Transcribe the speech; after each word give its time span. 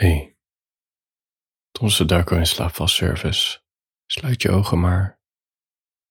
Hey, 0.00 0.36
Tomse 1.70 2.04
Darko 2.04 2.36
in 2.36 2.46
slaapvalservice. 2.46 3.60
Sluit 4.06 4.42
je 4.42 4.50
ogen 4.50 4.80
maar. 4.80 5.20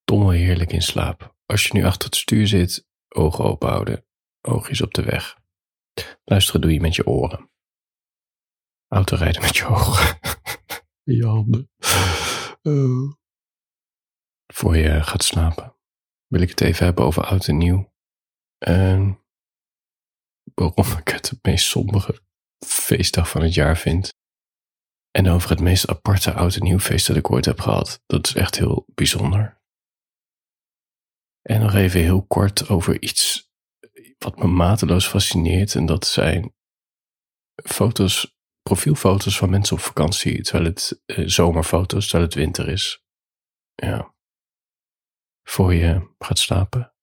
Dommel 0.04 0.30
heerlijk 0.30 0.72
in 0.72 0.82
slaap. 0.82 1.36
Als 1.46 1.68
je 1.68 1.74
nu 1.74 1.84
achter 1.84 2.10
het 2.10 2.16
stuur 2.16 2.48
zit, 2.48 2.88
ogen 3.08 3.44
open 3.44 3.70
houden. 3.70 4.06
Oogjes 4.42 4.82
op 4.82 4.94
de 4.94 5.04
weg. 5.04 5.40
Luisteren 6.24 6.62
doe 6.62 6.74
je 6.74 6.80
met 6.80 6.96
je 6.96 7.06
oren. 7.06 7.52
Autorijden 8.88 9.42
met 9.42 9.58
je 9.58 9.66
ogen. 9.66 10.20
je 11.18 11.26
handen. 11.26 11.72
Oh. 12.62 13.14
Voor 14.54 14.78
je 14.78 15.04
gaat 15.04 15.24
slapen, 15.24 15.76
wil 16.28 16.42
ik 16.42 16.50
het 16.50 16.62
even 16.62 16.86
hebben 16.86 17.06
over 17.06 17.24
oud 17.24 17.48
en 17.48 17.58
nieuw. 17.58 17.94
En 18.58 19.26
waarom 20.54 20.98
ik 20.98 21.08
het 21.08 21.30
het 21.30 21.44
meest 21.44 21.68
sombere 21.68 22.28
feestdag 22.66 23.30
van 23.30 23.42
het 23.42 23.54
jaar 23.54 23.78
vind. 23.78 24.14
En 25.12 25.30
over 25.30 25.50
het 25.50 25.60
meest 25.60 25.88
aparte 25.88 26.34
oud 26.34 26.56
en 26.56 26.64
nieuw 26.64 26.80
feest 26.80 27.08
dat 27.08 27.16
ik 27.16 27.32
ooit 27.32 27.46
heb 27.46 27.60
gehad. 27.60 28.02
Dat 28.06 28.28
is 28.28 28.34
echt 28.34 28.58
heel 28.58 28.86
bijzonder. 28.94 29.62
En 31.42 31.62
nog 31.62 31.74
even 31.74 32.00
heel 32.00 32.26
kort 32.26 32.70
over 32.70 33.02
iets 33.02 33.50
wat 34.18 34.38
me 34.38 34.48
mateloos 34.48 35.08
fascineert. 35.08 35.76
En 35.76 35.86
dat 35.86 36.08
zijn 36.08 36.54
foto's, 37.56 38.38
profielfoto's 38.62 39.38
van 39.38 39.50
mensen 39.50 39.76
op 39.76 39.82
vakantie. 39.82 40.42
Terwijl 40.42 40.66
het 40.66 41.02
eh, 41.06 41.28
zomerfoto's, 41.28 42.08
terwijl 42.08 42.30
het 42.30 42.38
winter 42.38 42.68
is. 42.68 43.04
Ja. 43.76 44.14
Voor 45.44 45.74
je 45.74 46.16
gaat 46.20 46.40
slapen. 46.40 46.94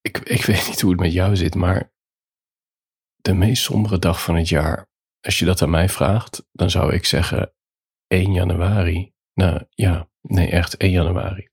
Ik, 0.00 0.18
ik 0.18 0.44
weet 0.50 0.66
niet 0.68 0.80
hoe 0.80 0.90
het 0.90 1.00
met 1.00 1.12
jou 1.12 1.36
zit, 1.36 1.54
maar 1.54 1.92
de 3.22 3.34
meest 3.34 3.62
sombere 3.62 3.98
dag 3.98 4.22
van 4.22 4.36
het 4.36 4.48
jaar, 4.48 4.88
als 5.20 5.38
je 5.38 5.44
dat 5.44 5.62
aan 5.62 5.70
mij 5.70 5.88
vraagt, 5.88 6.46
dan 6.52 6.70
zou 6.70 6.94
ik 6.94 7.04
zeggen 7.04 7.54
1 8.06 8.32
januari. 8.32 9.12
Nou 9.34 9.66
ja, 9.70 10.10
nee, 10.20 10.48
echt 10.48 10.76
1 10.76 10.90
januari. 10.90 11.48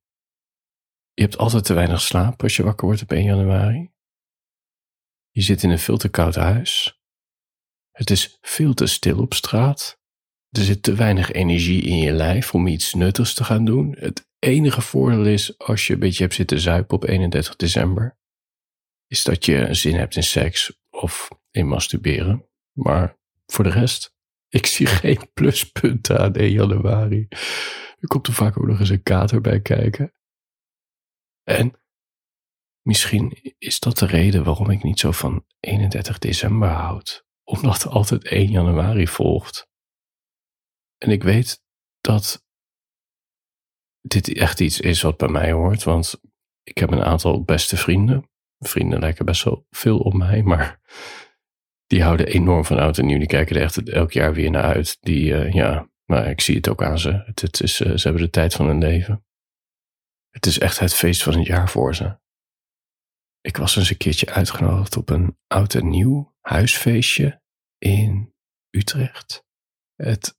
Je 1.13 1.21
hebt 1.21 1.37
altijd 1.37 1.65
te 1.65 1.73
weinig 1.73 2.01
slaap 2.01 2.43
als 2.43 2.55
je 2.55 2.63
wakker 2.63 2.85
wordt 2.87 3.01
op 3.01 3.11
1 3.11 3.23
januari. 3.23 3.91
Je 5.31 5.41
zit 5.41 5.63
in 5.63 5.69
een 5.69 5.79
veel 5.79 5.97
te 5.97 6.09
koud 6.09 6.35
huis. 6.35 7.01
Het 7.91 8.09
is 8.09 8.37
veel 8.41 8.73
te 8.73 8.85
stil 8.85 9.19
op 9.19 9.33
straat. 9.33 9.99
Er 10.49 10.63
zit 10.63 10.83
te 10.83 10.95
weinig 10.95 11.31
energie 11.31 11.81
in 11.81 11.97
je 11.97 12.11
lijf 12.11 12.53
om 12.53 12.67
iets 12.67 12.93
nuttigs 12.93 13.33
te 13.33 13.43
gaan 13.43 13.65
doen. 13.65 13.95
Het 13.99 14.27
enige 14.39 14.81
voordeel 14.81 15.25
is 15.25 15.57
als 15.57 15.87
je 15.87 15.93
een 15.93 15.99
beetje 15.99 16.23
hebt 16.23 16.35
zitten 16.35 16.59
zuipen 16.59 16.95
op 16.95 17.03
31 17.03 17.55
december, 17.55 18.17
is 19.07 19.23
dat 19.23 19.45
je 19.45 19.73
zin 19.73 19.95
hebt 19.95 20.15
in 20.15 20.23
seks 20.23 20.79
of 20.89 21.29
in 21.57 21.67
masturberen. 21.67 22.49
Maar 22.71 23.17
voor 23.45 23.63
de 23.63 23.69
rest, 23.69 24.15
ik 24.47 24.65
zie 24.65 24.85
geen 25.01 25.31
pluspunten 25.33 26.19
aan 26.19 26.33
1 26.33 26.51
januari. 26.51 27.27
Er 27.99 28.07
komt 28.07 28.27
er 28.27 28.33
vaak 28.33 28.57
ook 28.57 28.67
nog 28.67 28.79
eens 28.79 28.89
een 28.89 29.03
kater 29.03 29.41
bij 29.41 29.61
kijken. 29.61 30.13
En 31.43 31.81
misschien 32.81 33.55
is 33.57 33.79
dat 33.79 33.97
de 33.97 34.05
reden 34.05 34.43
waarom 34.43 34.69
ik 34.69 34.83
niet 34.83 34.99
zo 34.99 35.11
van 35.11 35.45
31 35.59 36.19
december 36.19 36.69
houd. 36.69 37.25
Omdat 37.43 37.87
altijd 37.87 38.27
1 38.27 38.49
januari 38.49 39.07
volgt. 39.07 39.69
En 40.97 41.11
ik 41.11 41.23
weet 41.23 41.63
dat 42.01 42.45
dit 44.01 44.33
echt 44.33 44.59
iets 44.59 44.79
is 44.79 45.01
wat 45.01 45.17
bij 45.17 45.27
mij 45.27 45.51
hoort, 45.51 45.83
want 45.83 46.21
ik 46.63 46.77
heb 46.77 46.91
een 46.91 47.03
aantal 47.03 47.43
beste 47.43 47.77
vrienden. 47.77 48.29
Vrienden 48.59 48.99
lijken 48.99 49.25
best 49.25 49.43
wel 49.43 49.65
veel 49.69 49.99
op 49.99 50.13
mij, 50.13 50.43
maar 50.43 50.79
die 51.87 52.03
houden 52.03 52.27
enorm 52.27 52.65
van 52.65 52.79
oud 52.79 52.97
en 52.97 53.05
nieuw. 53.05 53.17
Die 53.17 53.27
kijken 53.27 53.55
er 53.55 53.61
echt 53.61 53.89
elk 53.89 54.11
jaar 54.11 54.33
weer 54.33 54.51
naar 54.51 54.63
uit. 54.63 54.97
Die, 54.99 55.31
uh, 55.31 55.51
ja, 55.51 55.89
maar 56.05 56.29
ik 56.29 56.41
zie 56.41 56.55
het 56.55 56.69
ook 56.69 56.83
aan 56.83 56.99
ze. 56.99 57.23
Het, 57.25 57.61
is, 57.61 57.81
uh, 57.81 57.95
ze 57.95 58.07
hebben 58.07 58.21
de 58.21 58.29
tijd 58.29 58.53
van 58.53 58.65
hun 58.65 58.79
leven. 58.79 59.25
Het 60.29 60.45
is 60.45 60.59
echt 60.59 60.79
het 60.79 60.93
feest 60.93 61.23
van 61.23 61.37
het 61.37 61.47
jaar 61.47 61.69
voor 61.69 61.95
ze. 61.95 62.17
Ik 63.41 63.57
was 63.57 63.75
eens 63.75 63.89
een 63.89 63.97
keertje 63.97 64.29
uitgenodigd 64.29 64.97
op 64.97 65.09
een 65.09 65.37
oud 65.47 65.73
en 65.73 65.89
nieuw 65.89 66.35
huisfeestje 66.41 67.41
in 67.77 68.33
Utrecht. 68.69 69.45
Het 69.95 70.37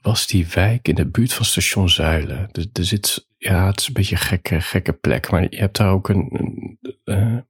was 0.00 0.26
die 0.26 0.46
wijk 0.46 0.88
in 0.88 0.94
de 0.94 1.10
buurt 1.10 1.32
van 1.32 1.44
station 1.44 1.88
Zuilen. 1.88 2.50
Er, 2.72 2.84
zit, 2.84 3.28
ja, 3.36 3.66
het 3.66 3.80
is 3.80 3.86
een 3.86 3.92
beetje 3.92 4.14
een 4.14 4.20
gekke, 4.20 4.60
gekke 4.60 4.92
plek, 4.92 5.30
maar 5.30 5.42
je 5.42 5.56
hebt 5.56 5.76
daar 5.76 5.90
ook 5.90 6.08
een, 6.08 6.28
een 6.32 6.78
uh, 7.04 7.40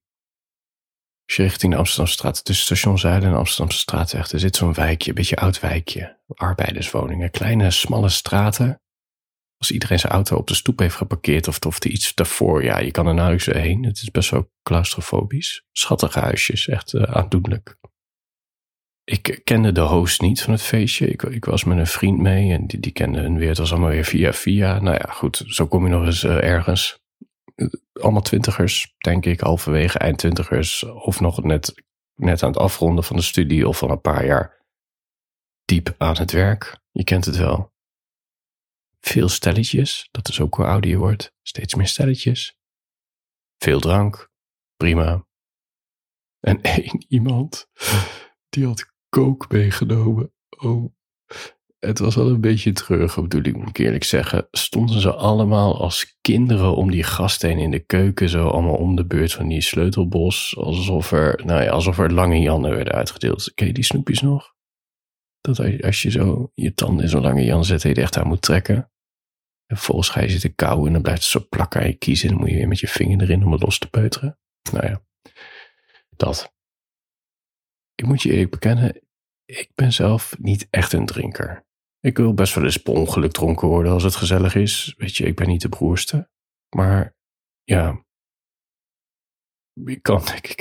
als 1.32 1.40
je 1.40 1.46
richting 1.46 1.72
de 1.72 1.78
Amsterdamstraat, 1.78 2.44
tussen 2.44 2.64
station 2.64 2.98
Zuiden 2.98 3.28
en 3.28 3.36
Amsterdamse 3.36 3.78
straatweg, 3.78 4.30
er 4.30 4.40
zit 4.40 4.56
zo'n 4.56 4.74
wijkje, 4.74 5.08
een 5.08 5.14
beetje 5.14 5.36
oud 5.36 5.60
wijkje, 5.60 6.18
arbeiderswoningen, 6.26 7.30
kleine, 7.30 7.70
smalle 7.70 8.08
straten. 8.08 8.80
Als 9.56 9.70
iedereen 9.70 9.98
zijn 9.98 10.12
auto 10.12 10.36
op 10.36 10.46
de 10.46 10.54
stoep 10.54 10.78
heeft 10.78 10.94
geparkeerd 10.94 11.48
of, 11.48 11.58
of 11.66 11.78
iets 11.84 12.14
daarvoor, 12.14 12.64
ja, 12.64 12.78
je 12.78 12.90
kan 12.90 13.06
er 13.06 13.14
nauwelijks 13.14 13.46
heen. 13.46 13.84
Het 13.84 13.96
is 13.96 14.10
best 14.10 14.30
wel 14.30 14.50
claustrofobisch. 14.62 15.64
Schattige 15.72 16.18
huisjes, 16.18 16.68
echt 16.68 16.92
uh, 16.92 17.02
aandoenlijk. 17.02 17.76
Ik 19.04 19.40
kende 19.44 19.72
de 19.72 19.80
host 19.80 20.20
niet 20.20 20.42
van 20.42 20.52
het 20.52 20.62
feestje. 20.62 21.06
Ik, 21.06 21.22
ik, 21.22 21.44
was 21.44 21.64
met 21.64 21.78
een 21.78 21.86
vriend 21.86 22.18
mee 22.18 22.52
en 22.52 22.66
die, 22.66 22.80
die 22.80 22.92
kende 22.92 23.20
hun 23.20 23.38
weer. 23.38 23.48
Het 23.48 23.58
was 23.58 23.70
allemaal 23.70 23.90
weer 23.90 24.04
via 24.04 24.32
via. 24.32 24.80
Nou 24.80 24.96
ja, 24.96 25.12
goed, 25.12 25.44
zo 25.46 25.66
kom 25.66 25.84
je 25.84 25.90
nog 25.90 26.04
eens 26.04 26.24
uh, 26.24 26.42
ergens 26.42 27.00
allemaal 28.02 28.22
twintigers, 28.22 28.94
denk 28.98 29.26
ik, 29.26 29.40
halverwege 29.40 29.98
eind 29.98 30.18
twintigers, 30.18 30.84
of 30.84 31.20
nog 31.20 31.42
net, 31.42 31.82
net 32.14 32.42
aan 32.42 32.50
het 32.50 32.58
afronden 32.58 33.04
van 33.04 33.16
de 33.16 33.22
studie 33.22 33.68
of 33.68 33.78
van 33.78 33.90
een 33.90 34.00
paar 34.00 34.26
jaar 34.26 34.64
diep 35.64 35.94
aan 35.98 36.16
het 36.16 36.32
werk. 36.32 36.80
Je 36.90 37.04
kent 37.04 37.24
het 37.24 37.36
wel. 37.36 37.72
Veel 39.00 39.28
stelletjes, 39.28 40.08
dat 40.10 40.28
is 40.28 40.40
ook 40.40 40.54
hoe 40.54 40.66
ouder 40.66 40.90
je 40.90 40.96
wordt. 40.96 41.32
Steeds 41.42 41.74
meer 41.74 41.86
stelletjes. 41.86 42.56
Veel 43.58 43.80
drank, 43.80 44.30
prima. 44.76 45.26
En 46.40 46.62
één 46.76 47.04
iemand, 47.08 47.68
die 48.48 48.66
had 48.66 48.92
kook 49.08 49.50
meegenomen. 49.50 50.32
Oh, 50.58 50.94
het 51.86 51.98
was 51.98 52.14
wel 52.14 52.28
een 52.28 52.40
beetje 52.40 52.68
een 52.68 52.74
treurige 52.74 53.22
bedoeling, 53.22 53.56
moet 53.56 53.68
ik 53.68 53.78
eerlijk 53.78 54.04
zeggen. 54.04 54.46
Stonden 54.50 55.00
ze 55.00 55.12
allemaal 55.12 55.80
als 55.80 56.16
kinderen 56.20 56.76
om 56.76 56.90
die 56.90 57.02
gast 57.02 57.42
heen 57.42 57.58
in 57.58 57.70
de 57.70 57.78
keuken, 57.78 58.28
zo 58.28 58.48
allemaal 58.48 58.74
om 58.74 58.96
de 58.96 59.06
beurt 59.06 59.32
van 59.32 59.48
die 59.48 59.60
sleutelbos. 59.60 60.56
Alsof 60.56 61.12
er, 61.12 61.40
nou 61.44 61.62
ja, 61.62 61.70
alsof 61.70 61.98
er 61.98 62.12
lange 62.12 62.38
jannen 62.38 62.70
werden 62.70 62.92
uitgedeeld. 62.92 63.52
Ken 63.54 63.66
je 63.66 63.72
die 63.72 63.84
snoepjes 63.84 64.20
nog? 64.20 64.54
Dat 65.40 65.82
als 65.82 66.02
je 66.02 66.10
zo 66.10 66.50
je 66.54 66.74
tanden 66.74 67.04
in 67.04 67.10
zo'n 67.10 67.22
lange 67.22 67.44
jan 67.44 67.64
zet, 67.64 67.82
je 67.82 67.88
er 67.88 67.98
echt 67.98 68.16
aan 68.16 68.26
moet 68.26 68.42
trekken. 68.42 68.76
En 69.66 69.76
vervolgens 69.76 70.08
ga 70.08 70.20
je 70.20 70.28
zitten 70.28 70.54
kauwen 70.54 70.86
en 70.86 70.92
dan 70.92 71.02
blijft 71.02 71.22
het 71.22 71.30
zo 71.30 71.46
plakken 71.48 71.80
aan 71.80 71.86
je 71.86 71.92
kiezen. 71.92 72.28
En 72.28 72.34
dan 72.34 72.42
moet 72.42 72.50
je 72.50 72.56
weer 72.56 72.68
met 72.68 72.80
je 72.80 72.88
vinger 72.88 73.22
erin 73.22 73.44
om 73.44 73.52
het 73.52 73.62
los 73.62 73.78
te 73.78 73.90
peuteren. 73.90 74.38
Nou 74.72 74.86
ja, 74.86 75.02
dat. 76.16 76.54
Ik 77.94 78.06
moet 78.06 78.22
je 78.22 78.30
eerlijk 78.30 78.50
bekennen, 78.50 79.02
ik 79.44 79.70
ben 79.74 79.92
zelf 79.92 80.34
niet 80.38 80.66
echt 80.70 80.92
een 80.92 81.06
drinker. 81.06 81.70
Ik 82.02 82.16
wil 82.16 82.34
best 82.34 82.54
wel 82.54 82.64
eens 82.64 82.76
per 82.76 82.92
ongeluk 82.92 83.32
dronken 83.32 83.68
worden 83.68 83.92
als 83.92 84.02
het 84.02 84.16
gezellig 84.16 84.54
is. 84.54 84.94
Weet 84.96 85.16
je, 85.16 85.24
ik 85.24 85.36
ben 85.36 85.48
niet 85.48 85.60
de 85.60 85.68
broerste. 85.68 86.30
Maar 86.76 87.16
ja, 87.62 88.04
ik 89.84 90.02
kan 90.02 90.24
denk 90.32 90.46
ik 90.46 90.60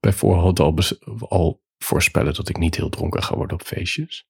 bij 0.00 0.12
voorhand 0.12 0.60
al, 0.60 0.74
al 1.18 1.62
voorspellen 1.78 2.34
dat 2.34 2.48
ik 2.48 2.56
niet 2.56 2.76
heel 2.76 2.88
dronken 2.88 3.22
ga 3.22 3.36
worden 3.36 3.60
op 3.60 3.66
feestjes. 3.66 4.26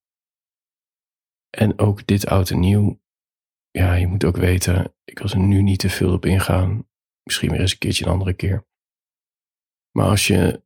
En 1.51 1.79
ook 1.79 2.07
dit 2.07 2.27
oud 2.27 2.51
en 2.51 2.61
nieuw. 2.61 3.01
Ja, 3.71 3.95
je 3.95 4.07
moet 4.07 4.25
ook 4.25 4.37
weten, 4.37 4.95
ik 5.05 5.19
wil 5.19 5.31
er 5.31 5.39
nu 5.39 5.63
niet 5.63 5.79
te 5.79 5.91
veel 5.91 6.13
op 6.13 6.25
ingaan. 6.25 6.89
Misschien 7.23 7.51
weer 7.51 7.61
eens 7.61 7.73
een 7.73 7.79
keertje 7.79 8.05
een 8.05 8.11
andere 8.11 8.35
keer. 8.35 8.67
Maar 9.91 10.07
als 10.07 10.27
je 10.27 10.65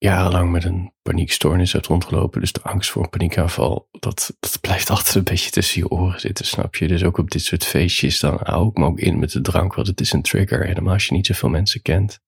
jarenlang 0.00 0.50
met 0.50 0.64
een 0.64 0.92
paniekstoornis 1.02 1.72
hebt 1.72 1.86
rondgelopen. 1.86 2.40
Dus 2.40 2.52
de 2.52 2.62
angst 2.62 2.90
voor 2.90 3.02
een 3.02 3.08
paniekaanval, 3.08 3.88
dat, 3.90 4.36
dat 4.40 4.60
blijft 4.60 4.90
altijd 4.96 5.14
een 5.14 5.24
beetje 5.24 5.50
tussen 5.50 5.80
je 5.80 5.88
oren 5.88 6.20
zitten, 6.20 6.46
snap 6.46 6.74
je? 6.76 6.88
Dus 6.88 7.04
ook 7.04 7.18
op 7.18 7.30
dit 7.30 7.42
soort 7.42 7.64
feestjes, 7.64 8.20
dan 8.20 8.38
hou 8.42 8.68
ik 8.68 8.78
ook 8.78 8.98
in 8.98 9.18
met 9.18 9.32
de 9.32 9.40
drank, 9.40 9.74
want 9.74 9.86
het 9.86 10.00
is 10.00 10.12
een 10.12 10.22
trigger. 10.22 10.66
Helemaal 10.66 10.92
als 10.92 11.06
je 11.06 11.14
niet 11.14 11.26
zoveel 11.26 11.48
mensen 11.48 11.82
kent. 11.82 12.20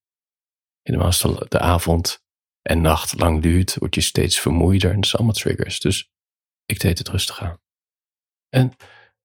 Helemaal 0.83 1.07
als 1.07 1.21
de, 1.21 1.47
de 1.49 1.59
avond 1.59 2.25
en 2.63 2.81
nacht 2.81 3.19
lang 3.19 3.43
duurt, 3.43 3.77
word 3.79 3.95
je 3.95 4.01
steeds 4.01 4.41
vermoeider. 4.41 4.95
Dat 4.95 5.07
zijn 5.07 5.23
allemaal 5.23 5.41
triggers. 5.41 5.81
Dus 5.81 6.11
ik 6.65 6.81
deed 6.81 6.99
het 6.99 7.09
rustig 7.09 7.41
aan. 7.41 7.61
En 8.49 8.73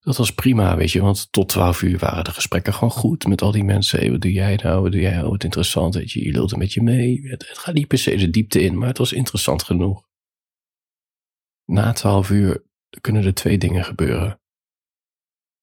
dat 0.07 0.18
was 0.18 0.33
prima, 0.33 0.75
weet 0.75 0.92
je, 0.92 1.01
want 1.01 1.31
tot 1.31 1.50
twaalf 1.50 1.81
uur 1.81 1.98
waren 1.98 2.24
de 2.24 2.31
gesprekken 2.31 2.74
gewoon 2.74 2.92
goed 2.92 3.27
met 3.27 3.42
al 3.42 3.51
die 3.51 3.63
mensen. 3.63 4.00
Hey, 4.00 4.12
wat 4.12 4.21
doe 4.21 4.31
jij 4.31 4.56
nou? 4.56 4.81
Wat 4.81 4.92
doe 4.92 5.01
jij? 5.01 5.24
Oh, 5.24 5.30
wat 5.30 5.44
interessant, 5.44 5.95
weet 5.95 6.12
je, 6.12 6.25
je 6.25 6.31
lult 6.31 6.51
een 6.51 6.59
beetje 6.59 6.81
mee. 6.81 7.27
Het, 7.27 7.48
het 7.48 7.57
gaat 7.57 7.74
niet 7.74 7.88
per 7.88 7.98
se 7.98 8.15
de 8.15 8.30
diepte 8.30 8.62
in, 8.62 8.77
maar 8.77 8.88
het 8.88 8.98
was 8.98 9.13
interessant 9.13 9.63
genoeg. 9.63 10.07
Na 11.65 11.94
twaalf 11.94 12.30
uur 12.30 12.63
kunnen 13.01 13.25
er 13.25 13.33
twee 13.33 13.57
dingen 13.57 13.83
gebeuren. 13.83 14.42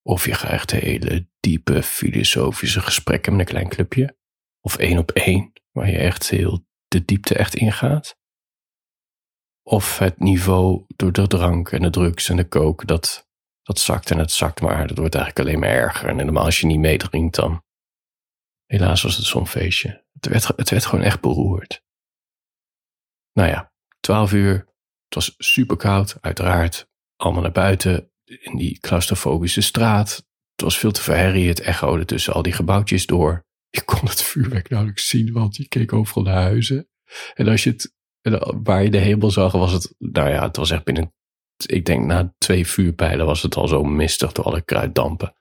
Of 0.03 0.25
je 0.25 0.33
krijgt 0.33 0.71
hele 0.71 1.29
diepe 1.41 1.83
filosofische 1.83 2.81
gesprekken 2.81 3.33
met 3.33 3.41
een 3.41 3.55
klein 3.55 3.69
clubje. 3.69 4.17
Of 4.61 4.77
één 4.77 4.99
op 4.99 5.11
één, 5.11 5.53
waar 5.71 5.91
je 5.91 5.99
echt 5.99 6.31
heel 6.31 6.67
de 6.89 7.05
diepte 7.05 7.35
echt 7.35 7.55
ingaat. 7.55 8.17
of 9.63 9.99
het 9.99 10.19
niveau 10.19 10.85
door 10.97 11.13
de 11.13 11.27
drank 11.27 11.73
en 11.73 11.83
de 11.83 11.91
drugs 11.91 12.29
en 12.29 12.37
de 12.37 12.49
kook, 12.49 12.87
dat, 12.87 13.29
dat 13.65 13.79
zakt 13.79 14.11
en 14.11 14.19
het 14.19 14.33
zakt 14.33 14.61
maar. 14.61 14.87
Dat 14.87 14.99
wordt 14.99 15.15
eigenlijk 15.15 15.49
alleen 15.49 15.61
maar 15.61 15.83
erger. 15.83 16.09
En 16.09 16.19
helemaal 16.19 16.45
als 16.45 16.61
je 16.61 16.67
niet 16.67 16.79
meedrinkt 16.79 17.37
dan. 17.37 17.63
Helaas 18.67 19.03
was 19.03 19.17
het 19.17 19.27
zo'n 19.27 19.47
feestje. 19.47 20.05
Het 20.13 20.27
werd, 20.27 20.47
het 20.47 20.71
werd 20.71 20.87
gewoon 20.87 21.05
echt 21.05 21.21
beroerd. 21.21 21.83
Nou 23.33 23.49
ja, 23.49 23.73
twaalf 24.01 24.33
uur. 24.33 24.55
Het 25.05 25.15
was 25.15 25.35
super 25.39 25.77
koud, 25.77 26.17
uiteraard. 26.21 26.89
Allemaal 27.17 27.43
naar 27.43 27.53
buiten 27.53 28.11
in 28.25 28.57
die 28.57 28.79
claustrofobische 28.81 29.61
straat. 29.61 30.17
Het 30.51 30.61
was 30.61 30.79
veel 30.79 30.93
te 30.93 31.03
verherrie. 31.03 31.49
Het 31.49 31.61
echode 31.61 32.05
tussen 32.05 32.33
al 32.33 32.43
die 32.43 32.53
gebouwtjes 32.53 33.07
door. 33.07 33.47
Je 33.69 33.85
kon 33.85 34.09
het 34.09 34.23
vuurwerk 34.23 34.69
nauwelijks 34.69 35.09
zien, 35.09 35.33
want 35.33 35.57
je 35.57 35.69
keek 35.69 35.93
overal 35.93 36.23
naar 36.23 36.43
huizen. 36.43 36.89
En 37.35 37.49
als 37.49 37.65
je 37.65 37.71
het, 37.71 37.95
waar 38.63 38.83
je 38.83 38.91
de 38.91 38.99
hemel 38.99 39.31
zag, 39.31 39.53
was 39.53 39.73
het, 39.73 39.95
nou 39.99 40.29
ja, 40.29 40.43
het 40.43 40.57
was 40.57 40.71
echt 40.71 40.85
binnen, 40.85 41.15
ik 41.57 41.85
denk 41.85 42.05
na 42.05 42.35
twee 42.39 42.67
vuurpijlen 42.67 43.27
was 43.27 43.43
het 43.43 43.57
al 43.57 43.69
zo 43.69 43.83
mistig 43.83 44.33
door 44.33 44.45
alle 44.45 44.63
kruiddampen. 44.63 45.35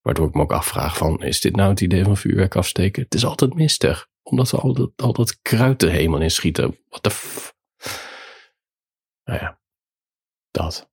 Waardoor 0.00 0.28
ik 0.28 0.34
me 0.34 0.42
ook 0.42 0.52
afvraag 0.52 0.96
van, 0.96 1.22
is 1.22 1.40
dit 1.40 1.56
nou 1.56 1.70
het 1.70 1.80
idee 1.80 2.04
van 2.04 2.16
vuurwerk 2.16 2.56
afsteken? 2.56 3.02
Het 3.02 3.14
is 3.14 3.24
altijd 3.24 3.54
mistig, 3.54 4.08
omdat 4.22 4.50
we 4.50 4.56
al 4.56 4.74
dat, 4.74 4.92
al 4.96 5.12
dat 5.12 5.40
kruid 5.42 5.80
de 5.80 5.90
hemel 5.90 6.20
in 6.20 6.30
schieten. 6.30 6.78
Wat 6.88 7.02
de 7.02 7.10
f... 7.10 7.54
Nou 9.24 9.38
ja, 9.38 9.60
dat. 10.50 10.90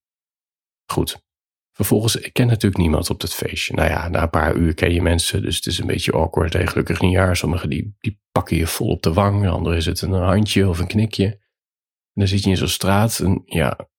Goed. 0.86 1.26
Vervolgens, 1.72 2.16
ik 2.16 2.34
ken 2.34 2.48
natuurlijk 2.48 2.82
niemand 2.82 3.10
op 3.10 3.20
dat 3.20 3.34
feestje. 3.34 3.74
Nou 3.74 3.90
ja, 3.90 4.08
na 4.08 4.22
een 4.22 4.30
paar 4.30 4.56
uur 4.56 4.74
ken 4.74 4.94
je 4.94 5.02
mensen, 5.02 5.42
dus 5.42 5.56
het 5.56 5.66
is 5.66 5.78
een 5.78 5.88
beetje 5.88 6.12
awkward. 6.12 6.54
Hey, 6.54 6.68
gelukkig 6.68 7.02
nieuwjaar. 7.02 7.36
Sommigen 7.36 7.70
die, 7.70 7.96
die 8.00 8.22
pakken 8.32 8.58
je 8.58 8.68
vol 8.68 8.88
op 8.88 9.02
de 9.02 9.14
wang, 9.14 9.48
anderen 9.48 9.78
is 9.78 9.86
het 9.86 10.02
een 10.02 10.12
handje 10.12 10.70
of 10.70 10.80
een 10.80 10.88
knikje. 10.88 11.26
En 11.26 12.24
dan 12.24 12.28
zit 12.28 12.44
je 12.44 12.50
in 12.50 12.58
zo'n 12.58 12.68
straat 12.68 13.20
en 13.20 13.42
ja, 13.46 13.90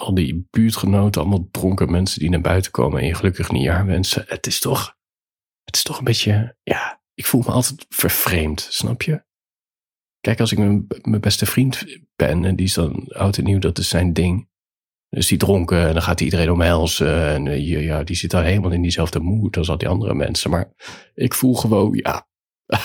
al 0.00 0.14
die 0.14 0.46
buurtgenoten, 0.50 1.20
allemaal 1.20 1.48
dronken 1.50 1.90
mensen 1.90 2.20
die 2.20 2.30
naar 2.30 2.40
buiten 2.40 2.70
komen 2.70 3.00
en 3.00 3.06
je 3.06 3.14
gelukkig 3.14 3.50
nieuwjaar 3.50 3.86
wensen. 3.86 4.24
Het 4.26 4.46
is 4.46 4.60
toch, 4.60 4.96
het 5.64 5.76
is 5.76 5.82
toch 5.82 5.98
een 5.98 6.04
beetje, 6.04 6.56
ja, 6.62 7.02
ik 7.14 7.26
voel 7.26 7.40
me 7.40 7.50
altijd 7.50 7.86
vervreemd, 7.88 8.66
snap 8.70 9.02
je? 9.02 9.24
Kijk, 10.20 10.40
als 10.40 10.52
ik 10.52 10.58
mijn 10.58 11.20
beste 11.20 11.46
vriend 11.46 11.84
ben 12.16 12.44
en 12.44 12.56
die 12.56 12.66
is 12.66 12.74
dan 12.74 13.08
oud 13.08 13.38
en 13.38 13.44
nieuw, 13.44 13.58
dat 13.58 13.78
is 13.78 13.88
zijn 13.88 14.12
ding. 14.12 14.48
Dus 15.08 15.26
die 15.26 15.38
dronken 15.38 15.86
en 15.86 15.92
dan 15.92 16.02
gaat 16.02 16.18
hij 16.18 16.28
iedereen 16.28 16.50
omhelzen. 16.50 17.26
En 17.26 17.46
uh, 17.46 17.84
ja, 17.84 18.04
die 18.04 18.16
zit 18.16 18.30
daar 18.30 18.44
helemaal 18.44 18.70
in 18.70 18.82
diezelfde 18.82 19.20
moed 19.20 19.56
als 19.56 19.70
al 19.70 19.78
die 19.78 19.88
andere 19.88 20.14
mensen. 20.14 20.50
Maar 20.50 20.72
ik 21.14 21.34
voel 21.34 21.54
gewoon, 21.54 21.94
ja. 21.94 22.28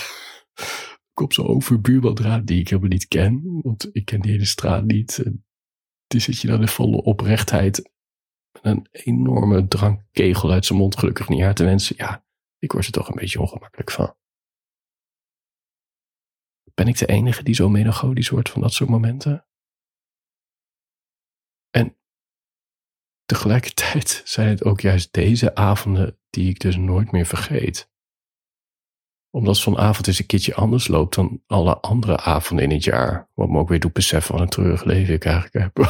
ik 1.14 1.22
op 1.22 1.34
zo'n 1.34 1.48
overbuurmandraad 1.48 2.48
die 2.48 2.60
ik 2.60 2.70
helemaal 2.70 2.90
niet 2.90 3.08
ken. 3.08 3.60
Want 3.62 3.90
ik 3.92 4.06
ken 4.06 4.22
die 4.22 4.32
hele 4.32 4.46
straat 4.46 4.86
niet. 4.86 5.24
Die 6.08 6.20
zit 6.20 6.42
je 6.42 6.48
dan 6.48 6.62
in 6.62 6.68
volle 6.68 7.02
oprechtheid. 7.02 7.92
Met 8.52 8.64
een 8.64 8.88
enorme 8.92 9.68
drankkegel 9.68 10.52
uit 10.52 10.66
zijn 10.66 10.80
mond 10.80 10.98
gelukkig 10.98 11.30
niet 11.30 11.42
haar 11.42 11.54
te 11.54 11.64
wensen. 11.64 11.96
Ja, 11.98 12.26
ik 12.60 12.72
word 12.72 12.86
er 12.86 12.92
toch 12.92 13.08
een 13.08 13.16
beetje 13.16 13.42
ongemakkelijk 13.42 13.92
van. 13.92 14.16
Ben 16.74 16.88
ik 16.88 16.98
de 16.98 17.06
enige 17.06 17.44
die 17.44 17.56
zo 17.56 17.70
melancholisch 17.70 18.30
wordt 18.30 18.50
van 18.50 18.62
dat 18.62 18.74
soort 18.74 18.90
momenten? 18.90 19.48
En 21.70 21.98
Tegelijkertijd 23.26 24.22
zijn 24.26 24.48
het 24.48 24.64
ook 24.64 24.82
juist 24.82 25.14
deze 25.14 25.56
avonden 25.56 26.20
die 26.30 26.50
ik 26.50 26.60
dus 26.60 26.76
nooit 26.76 27.12
meer 27.12 27.26
vergeet. 27.26 27.94
Omdat 29.36 29.58
zo'n 29.58 29.78
avond 29.78 30.08
eens 30.08 30.20
een 30.20 30.26
keertje 30.26 30.56
anders 30.56 30.88
loopt 30.88 31.16
dan 31.16 31.42
alle 31.48 31.78
andere 31.78 32.18
avonden 32.18 32.66
in 32.66 32.72
het 32.72 32.84
jaar. 32.84 33.30
Wat 33.34 33.50
me 33.50 33.60
ook 33.60 33.70
weer 33.70 33.80
doet 33.80 33.94
beseffen 33.94 34.34
van 34.34 34.44
een 34.44 34.50
treurig 34.50 34.84
leven 34.84 35.14
ik 35.14 35.26
eigenlijk 35.26 35.54
heb. 35.54 35.78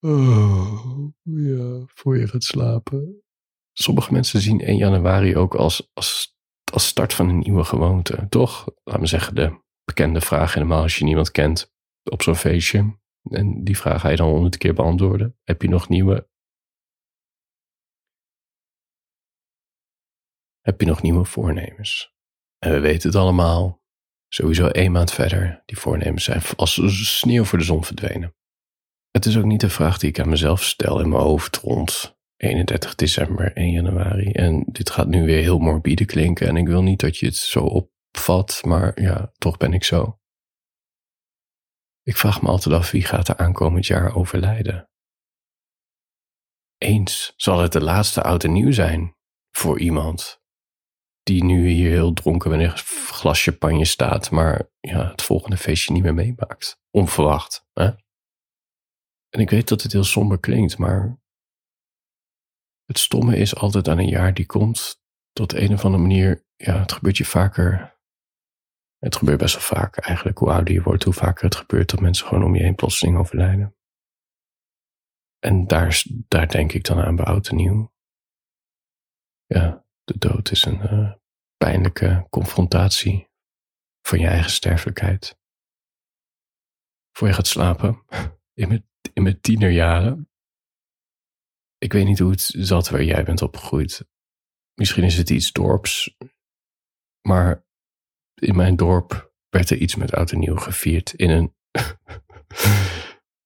oh, 0.00 1.08
ja, 1.22 1.82
voor 1.86 2.18
je 2.18 2.28
gaat 2.28 2.44
slapen. 2.44 3.22
Sommige 3.72 4.12
mensen 4.12 4.40
zien 4.40 4.60
1 4.60 4.76
januari 4.76 5.36
ook 5.36 5.54
als, 5.54 5.90
als, 5.94 6.36
als 6.72 6.86
start 6.86 7.14
van 7.14 7.28
een 7.28 7.38
nieuwe 7.38 7.64
gewoonte. 7.64 8.26
Toch? 8.28 8.68
Laat 8.84 9.00
me 9.00 9.06
zeggen, 9.06 9.34
de 9.34 9.60
bekende 9.84 10.20
vraag 10.20 10.54
helemaal 10.54 10.82
als 10.82 10.98
je 10.98 11.04
niemand 11.04 11.30
kent 11.30 11.72
op 12.10 12.22
zo'n 12.22 12.36
feestje. 12.36 12.98
En 13.30 13.64
die 13.64 13.78
vraag 13.78 14.00
ga 14.00 14.08
je 14.08 14.16
dan 14.16 14.28
honderd 14.28 14.56
keer 14.56 14.74
beantwoorden. 14.74 15.36
Heb 15.42 15.62
je 15.62 15.68
nog 15.68 15.88
nieuwe. 15.88 16.28
Heb 20.64 20.80
je 20.80 20.86
nog 20.86 21.02
nieuwe 21.02 21.24
voornemens? 21.24 22.14
En 22.58 22.72
we 22.72 22.80
weten 22.80 23.08
het 23.08 23.18
allemaal. 23.18 23.82
Sowieso 24.28 24.66
één 24.66 24.92
maand 24.92 25.12
verder. 25.12 25.62
Die 25.66 25.78
voornemens 25.78 26.24
zijn 26.24 26.42
als 26.56 26.80
sneeuw 27.18 27.44
voor 27.44 27.58
de 27.58 27.64
zon 27.64 27.84
verdwenen. 27.84 28.34
Het 29.10 29.26
is 29.26 29.36
ook 29.36 29.44
niet 29.44 29.62
een 29.62 29.70
vraag 29.70 29.98
die 29.98 30.08
ik 30.08 30.20
aan 30.20 30.28
mezelf 30.28 30.62
stel 30.62 31.00
in 31.00 31.08
mijn 31.08 31.22
hoofd 31.22 31.56
rond 31.56 32.18
31 32.36 32.94
december, 32.94 33.52
1 33.52 33.70
januari. 33.70 34.32
En 34.32 34.64
dit 34.66 34.90
gaat 34.90 35.06
nu 35.06 35.24
weer 35.24 35.42
heel 35.42 35.58
morbide 35.58 36.04
klinken. 36.04 36.48
En 36.48 36.56
ik 36.56 36.66
wil 36.66 36.82
niet 36.82 37.00
dat 37.00 37.16
je 37.16 37.26
het 37.26 37.36
zo 37.36 37.64
opvat, 37.64 38.60
maar 38.64 39.00
ja, 39.00 39.32
toch 39.38 39.56
ben 39.56 39.72
ik 39.72 39.84
zo. 39.84 40.18
Ik 42.02 42.16
vraag 42.16 42.42
me 42.42 42.48
altijd 42.48 42.74
af 42.74 42.90
wie 42.90 43.04
gaat 43.04 43.28
er 43.28 43.36
aankomend 43.36 43.86
jaar 43.86 44.14
overlijden. 44.14 44.90
Eens 46.78 47.32
zal 47.36 47.58
het 47.58 47.72
de 47.72 47.82
laatste 47.82 48.22
oud 48.22 48.44
en 48.44 48.52
nieuw 48.52 48.72
zijn 48.72 49.16
voor 49.50 49.78
iemand 49.80 50.42
die 51.24 51.44
nu 51.44 51.68
hier 51.68 51.90
heel 51.90 52.12
dronken 52.12 52.50
met 52.50 52.60
een 52.60 52.76
glas 53.12 53.42
champagne 53.42 53.84
staat, 53.84 54.30
maar 54.30 54.70
ja, 54.80 55.10
het 55.10 55.22
volgende 55.22 55.56
feestje 55.56 55.92
niet 55.92 56.02
meer 56.02 56.14
meemaakt. 56.14 56.80
Onverwacht. 56.90 57.66
Hè? 57.72 57.84
En 59.28 59.40
ik 59.40 59.50
weet 59.50 59.68
dat 59.68 59.82
het 59.82 59.92
heel 59.92 60.04
somber 60.04 60.40
klinkt, 60.40 60.78
maar 60.78 61.18
het 62.84 62.98
stomme 62.98 63.36
is 63.36 63.54
altijd 63.54 63.88
aan 63.88 63.98
een 63.98 64.08
jaar 64.08 64.34
die 64.34 64.46
komt, 64.46 65.02
tot 65.32 65.52
een 65.52 65.72
of 65.72 65.84
andere 65.84 66.02
manier, 66.02 66.46
ja, 66.56 66.78
het 66.78 66.92
gebeurt 66.92 67.16
je 67.16 67.24
vaker 67.24 67.94
het 69.04 69.16
gebeurt 69.16 69.38
best 69.38 69.54
wel 69.54 69.80
vaak 69.80 69.96
eigenlijk. 69.96 70.38
Hoe 70.38 70.50
ouder 70.50 70.74
je 70.74 70.82
wordt, 70.82 71.04
hoe 71.04 71.12
vaker 71.12 71.44
het 71.44 71.54
gebeurt 71.54 71.90
dat 71.90 72.00
mensen 72.00 72.26
gewoon 72.26 72.44
om 72.44 72.54
je 72.54 72.62
heen 72.62 72.74
plotseling 72.74 73.16
overlijden. 73.16 73.76
En 75.38 75.66
daar, 75.66 76.02
daar 76.28 76.48
denk 76.48 76.72
ik 76.72 76.84
dan 76.84 76.98
aan 76.98 77.16
bij 77.16 77.24
oud 77.24 77.48
en 77.48 77.56
nieuw. 77.56 77.92
Ja, 79.46 79.83
de 80.04 80.18
dood 80.18 80.50
is 80.50 80.64
een 80.64 80.80
uh, 80.80 81.12
pijnlijke 81.56 82.26
confrontatie 82.30 83.28
van 84.02 84.18
je 84.18 84.26
eigen 84.26 84.50
sterfelijkheid. 84.50 85.38
Voor 87.16 87.28
je 87.28 87.34
gaat 87.34 87.46
slapen, 87.46 88.04
in 88.54 88.68
mijn, 88.68 88.88
in 89.12 89.22
mijn 89.22 89.40
tienerjaren. 89.40 90.28
Ik 91.78 91.92
weet 91.92 92.04
niet 92.04 92.18
hoe 92.18 92.30
het 92.30 92.40
zat 92.40 92.88
waar 92.88 93.02
jij 93.02 93.24
bent 93.24 93.42
opgegroeid. 93.42 94.08
Misschien 94.74 95.04
is 95.04 95.16
het 95.16 95.30
iets 95.30 95.52
dorps, 95.52 96.16
maar 97.28 97.66
in 98.34 98.56
mijn 98.56 98.76
dorp 98.76 99.34
werd 99.48 99.70
er 99.70 99.76
iets 99.76 99.94
met 99.94 100.12
oud 100.12 100.32
en 100.32 100.38
nieuw 100.38 100.56
gevierd 100.56 101.12
in 101.12 101.30
een, 101.30 101.54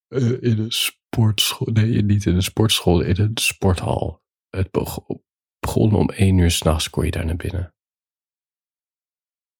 uh, 0.09 0.43
in 0.51 0.59
een 0.59 0.73
sportschool. 0.73 1.73
Nee, 1.73 2.03
niet 2.03 2.27
in 2.27 2.35
een 2.35 2.43
sportschool, 2.43 3.01
in 3.01 3.21
een 3.21 3.37
sporthal. 3.37 4.23
Het 4.49 4.71
begon 4.71 5.27
om 5.77 6.11
één 6.11 6.39
uur 6.39 6.51
s'nachts, 6.51 6.91
kon 6.91 7.05
je 7.05 7.11
daar 7.11 7.25
naar 7.25 7.37
binnen. 7.37 7.75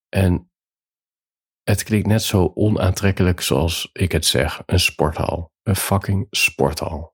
En 0.09 0.51
het 1.63 1.83
klinkt 1.83 2.07
net 2.07 2.23
zo 2.23 2.51
onaantrekkelijk 2.53 3.41
zoals 3.41 3.89
ik 3.93 4.11
het 4.11 4.25
zeg. 4.25 4.61
Een 4.65 4.79
sporthal. 4.79 5.51
Een 5.63 5.75
fucking 5.75 6.27
sporthal. 6.29 7.13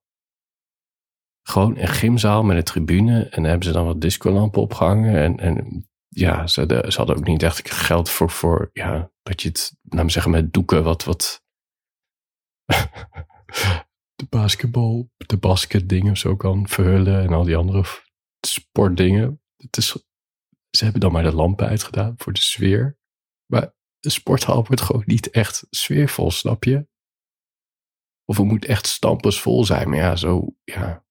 Gewoon 1.47 1.77
een 1.77 1.87
gymzaal 1.87 2.43
met 2.43 2.57
een 2.57 2.63
tribune. 2.63 3.23
En 3.29 3.41
daar 3.41 3.49
hebben 3.49 3.67
ze 3.67 3.73
dan 3.73 3.85
wat 3.85 4.01
discolampen 4.01 4.61
opgehangen. 4.61 5.15
En, 5.15 5.37
en 5.37 5.87
ja, 6.07 6.47
ze, 6.47 6.85
ze 6.87 6.97
hadden 6.97 7.15
ook 7.15 7.27
niet 7.27 7.43
echt 7.43 7.71
geld 7.71 8.09
voor, 8.09 8.29
voor 8.29 8.69
ja, 8.73 9.11
dat 9.21 9.41
je 9.41 9.47
het, 9.47 9.77
laat 9.81 10.03
me 10.03 10.11
zeggen, 10.11 10.31
met 10.31 10.53
doeken 10.53 10.83
wat, 10.83 11.03
wat 11.03 11.43
de 14.15 14.25
basketbal, 14.29 15.09
de 15.17 15.37
basketdingen 15.37 16.17
zo 16.17 16.35
kan 16.35 16.67
verhullen 16.67 17.23
en 17.23 17.33
al 17.33 17.43
die 17.43 17.57
andere 17.57 17.83
sportdingen. 18.47 19.41
Het 19.57 19.77
is, 19.77 19.87
ze 20.69 20.83
hebben 20.83 21.01
dan 21.01 21.11
maar 21.11 21.23
de 21.23 21.35
lampen 21.35 21.67
uitgedaan 21.67 22.13
voor 22.17 22.33
de 22.33 22.41
sfeer. 22.41 22.97
Maar 23.45 23.73
de 23.99 24.09
sporthal 24.09 24.65
wordt 24.65 24.81
gewoon 24.81 25.03
niet 25.05 25.29
echt 25.29 25.67
sfeervol, 25.69 26.31
snap 26.31 26.63
je? 26.63 26.87
Of 28.25 28.37
het 28.37 28.45
moet 28.45 28.65
echt 28.65 28.87
stampensvol 28.87 29.65
zijn. 29.65 29.89
Maar 29.89 29.97
ja, 29.97 30.15
zo, 30.15 30.55
ja. 30.63 31.05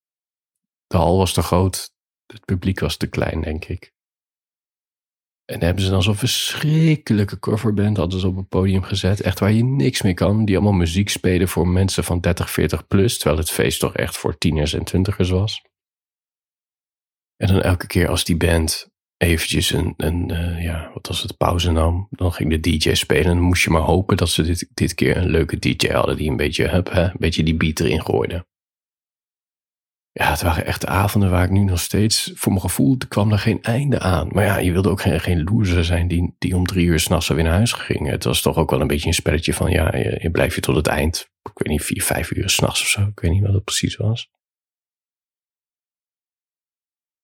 De 0.87 0.97
hal 0.97 1.17
was 1.17 1.33
te 1.33 1.43
groot, 1.43 1.95
het 2.27 2.45
publiek 2.45 2.81
was 2.81 2.97
te 2.97 3.07
klein, 3.07 3.41
denk 3.41 3.65
ik. 3.65 3.95
En 5.45 5.63
hebben 5.63 5.85
ze 5.85 5.91
dan 5.91 6.03
zo'n 6.03 6.15
verschrikkelijke 6.15 7.39
coverband 7.39 7.97
hadden 7.97 8.21
ze 8.21 8.29
op 8.29 8.37
het 8.37 8.49
podium 8.49 8.83
gezet. 8.83 9.21
Echt 9.21 9.39
waar 9.39 9.53
je 9.53 9.65
niks 9.65 10.03
mee 10.03 10.15
kan. 10.15 10.45
Die 10.45 10.57
allemaal 10.57 10.73
muziek 10.73 11.09
spelen 11.09 11.49
voor 11.49 11.69
mensen 11.69 12.05
van 12.05 12.21
30, 12.21 12.51
40 12.51 12.87
plus. 12.87 13.19
Terwijl 13.19 13.39
het 13.39 13.51
feest 13.51 13.81
toch 13.81 13.97
echt 13.97 14.17
voor 14.17 14.39
tieners 14.39 14.73
en 14.73 14.85
twintigers 14.85 15.31
was. 15.31 15.63
En 17.45 17.53
dan 17.53 17.63
elke 17.63 17.87
keer 17.87 18.09
als 18.09 18.25
die 18.25 18.37
band 18.37 18.89
eventjes 19.17 19.73
een, 19.73 19.95
een 19.97 20.33
uh, 20.33 20.63
ja, 20.63 20.91
wat 20.95 21.07
was 21.07 21.23
het, 21.23 21.37
pauze 21.37 21.71
nam. 21.71 22.07
Dan 22.11 22.33
ging 22.33 22.51
de 22.51 22.61
DJ 22.61 22.95
spelen 22.95 23.25
en 23.25 23.37
dan 23.37 23.41
moest 23.41 23.65
je 23.65 23.71
maar 23.71 23.83
hopen 23.83 24.17
dat 24.17 24.29
ze 24.29 24.43
dit, 24.43 24.69
dit 24.75 24.95
keer 24.95 25.17
een 25.17 25.31
leuke 25.31 25.59
DJ 25.59 25.89
hadden 25.89 26.17
die 26.17 26.31
een 26.31 26.37
beetje, 26.37 26.69
hup, 26.69 26.93
hè, 26.93 27.03
een 27.03 27.17
beetje 27.19 27.43
die 27.43 27.55
beat 27.55 27.81
erin 27.81 28.03
gooide. 28.03 28.47
Ja, 30.13 30.31
het 30.31 30.43
waren 30.43 30.67
echt 30.67 30.87
avonden 30.87 31.31
waar 31.31 31.45
ik 31.45 31.51
nu 31.51 31.65
nog 31.65 31.81
steeds, 31.81 32.31
voor 32.35 32.53
mijn 32.53 32.65
gevoel, 32.65 32.97
kwam 33.09 33.33
er 33.33 33.39
geen 33.39 33.63
einde 33.63 34.01
aan. 34.01 34.29
Maar 34.33 34.45
ja, 34.45 34.59
je 34.59 34.73
wilde 34.73 34.89
ook 34.89 35.01
geen, 35.01 35.21
geen 35.21 35.43
loser 35.43 35.85
zijn 35.85 36.09
die, 36.09 36.35
die 36.39 36.57
om 36.57 36.67
drie 36.67 36.87
uur 36.87 37.01
s'nachts 37.01 37.29
weer 37.29 37.43
naar 37.43 37.53
huis 37.53 37.73
ging. 37.73 38.09
Het 38.09 38.25
was 38.25 38.41
toch 38.41 38.57
ook 38.57 38.71
wel 38.71 38.81
een 38.81 38.87
beetje 38.87 39.07
een 39.07 39.15
spelletje 39.15 39.55
van, 39.55 39.71
ja, 39.71 39.97
je, 39.97 40.19
je 40.23 40.31
blijf 40.31 40.55
je 40.55 40.61
tot 40.61 40.77
het 40.77 40.87
eind. 40.87 41.31
Ik 41.43 41.59
weet 41.59 41.69
niet, 41.69 41.85
vier, 41.85 42.03
vijf 42.03 42.31
uur 42.31 42.49
s'nachts 42.49 42.81
of 42.81 42.89
zo. 42.89 43.01
Ik 43.01 43.21
weet 43.21 43.31
niet 43.31 43.43
wat 43.43 43.55
het 43.55 43.65
precies 43.65 43.97
was. 43.97 44.29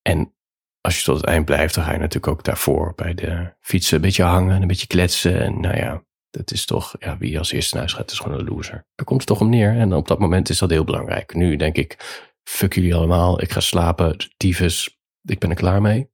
En 0.03 0.35
als 0.81 0.99
je 0.99 1.05
tot 1.05 1.17
het 1.17 1.27
eind 1.27 1.45
blijft, 1.45 1.75
dan 1.75 1.85
ga 1.85 1.93
je 1.93 1.99
natuurlijk 1.99 2.33
ook 2.33 2.45
daarvoor 2.45 2.93
bij 2.95 3.15
de 3.15 3.55
fietsen 3.61 3.97
een 3.97 4.03
beetje 4.03 4.23
hangen 4.23 4.55
en 4.55 4.63
een 4.63 4.69
beetje 4.69 4.87
kletsen. 4.87 5.41
En 5.41 5.61
nou 5.61 5.77
ja, 5.77 6.05
dat 6.31 6.51
is 6.51 6.65
toch, 6.65 6.95
ja, 6.99 7.19
wie 7.19 7.39
als 7.39 7.53
eerste 7.53 7.75
naar 7.75 7.83
huis 7.83 7.97
gaat, 7.97 8.11
is 8.11 8.19
gewoon 8.19 8.39
een 8.39 8.45
loser. 8.45 8.87
Daar 8.95 9.07
komt 9.07 9.21
het 9.21 9.29
toch 9.29 9.41
om 9.41 9.49
neer. 9.49 9.77
En 9.77 9.93
op 9.93 10.09
dat 10.09 10.19
moment 10.19 10.49
is 10.49 10.59
dat 10.59 10.71
heel 10.71 10.85
belangrijk. 10.85 11.35
Nu 11.35 11.57
denk 11.57 11.77
ik, 11.77 11.97
fuck 12.43 12.75
jullie 12.75 12.95
allemaal, 12.95 13.43
ik 13.43 13.53
ga 13.53 13.61
slapen, 13.61 14.17
tyfus, 14.37 14.99
ik 15.23 15.39
ben 15.39 15.51
er 15.51 15.57
klaar 15.57 15.81
mee. 15.81 16.11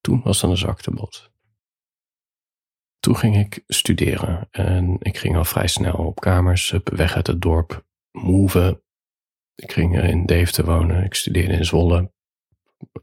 Toen 0.00 0.20
was 0.22 0.40
dan 0.40 0.50
een 0.50 0.56
zaktebod. 0.56 1.30
Toen 2.98 3.16
ging 3.16 3.36
ik 3.36 3.64
studeren 3.66 4.48
en 4.50 4.96
ik 4.98 5.18
ging 5.18 5.36
al 5.36 5.44
vrij 5.44 5.66
snel 5.66 5.94
op 5.94 6.20
kamers, 6.20 6.74
weg 6.84 7.16
uit 7.16 7.26
het 7.26 7.40
dorp, 7.42 7.84
move. 8.10 8.82
Ik 9.54 9.72
ging 9.72 10.02
in 10.02 10.26
Deventer 10.26 10.64
wonen, 10.64 11.04
ik 11.04 11.14
studeerde 11.14 11.52
in 11.52 11.64
Zwolle. 11.64 12.12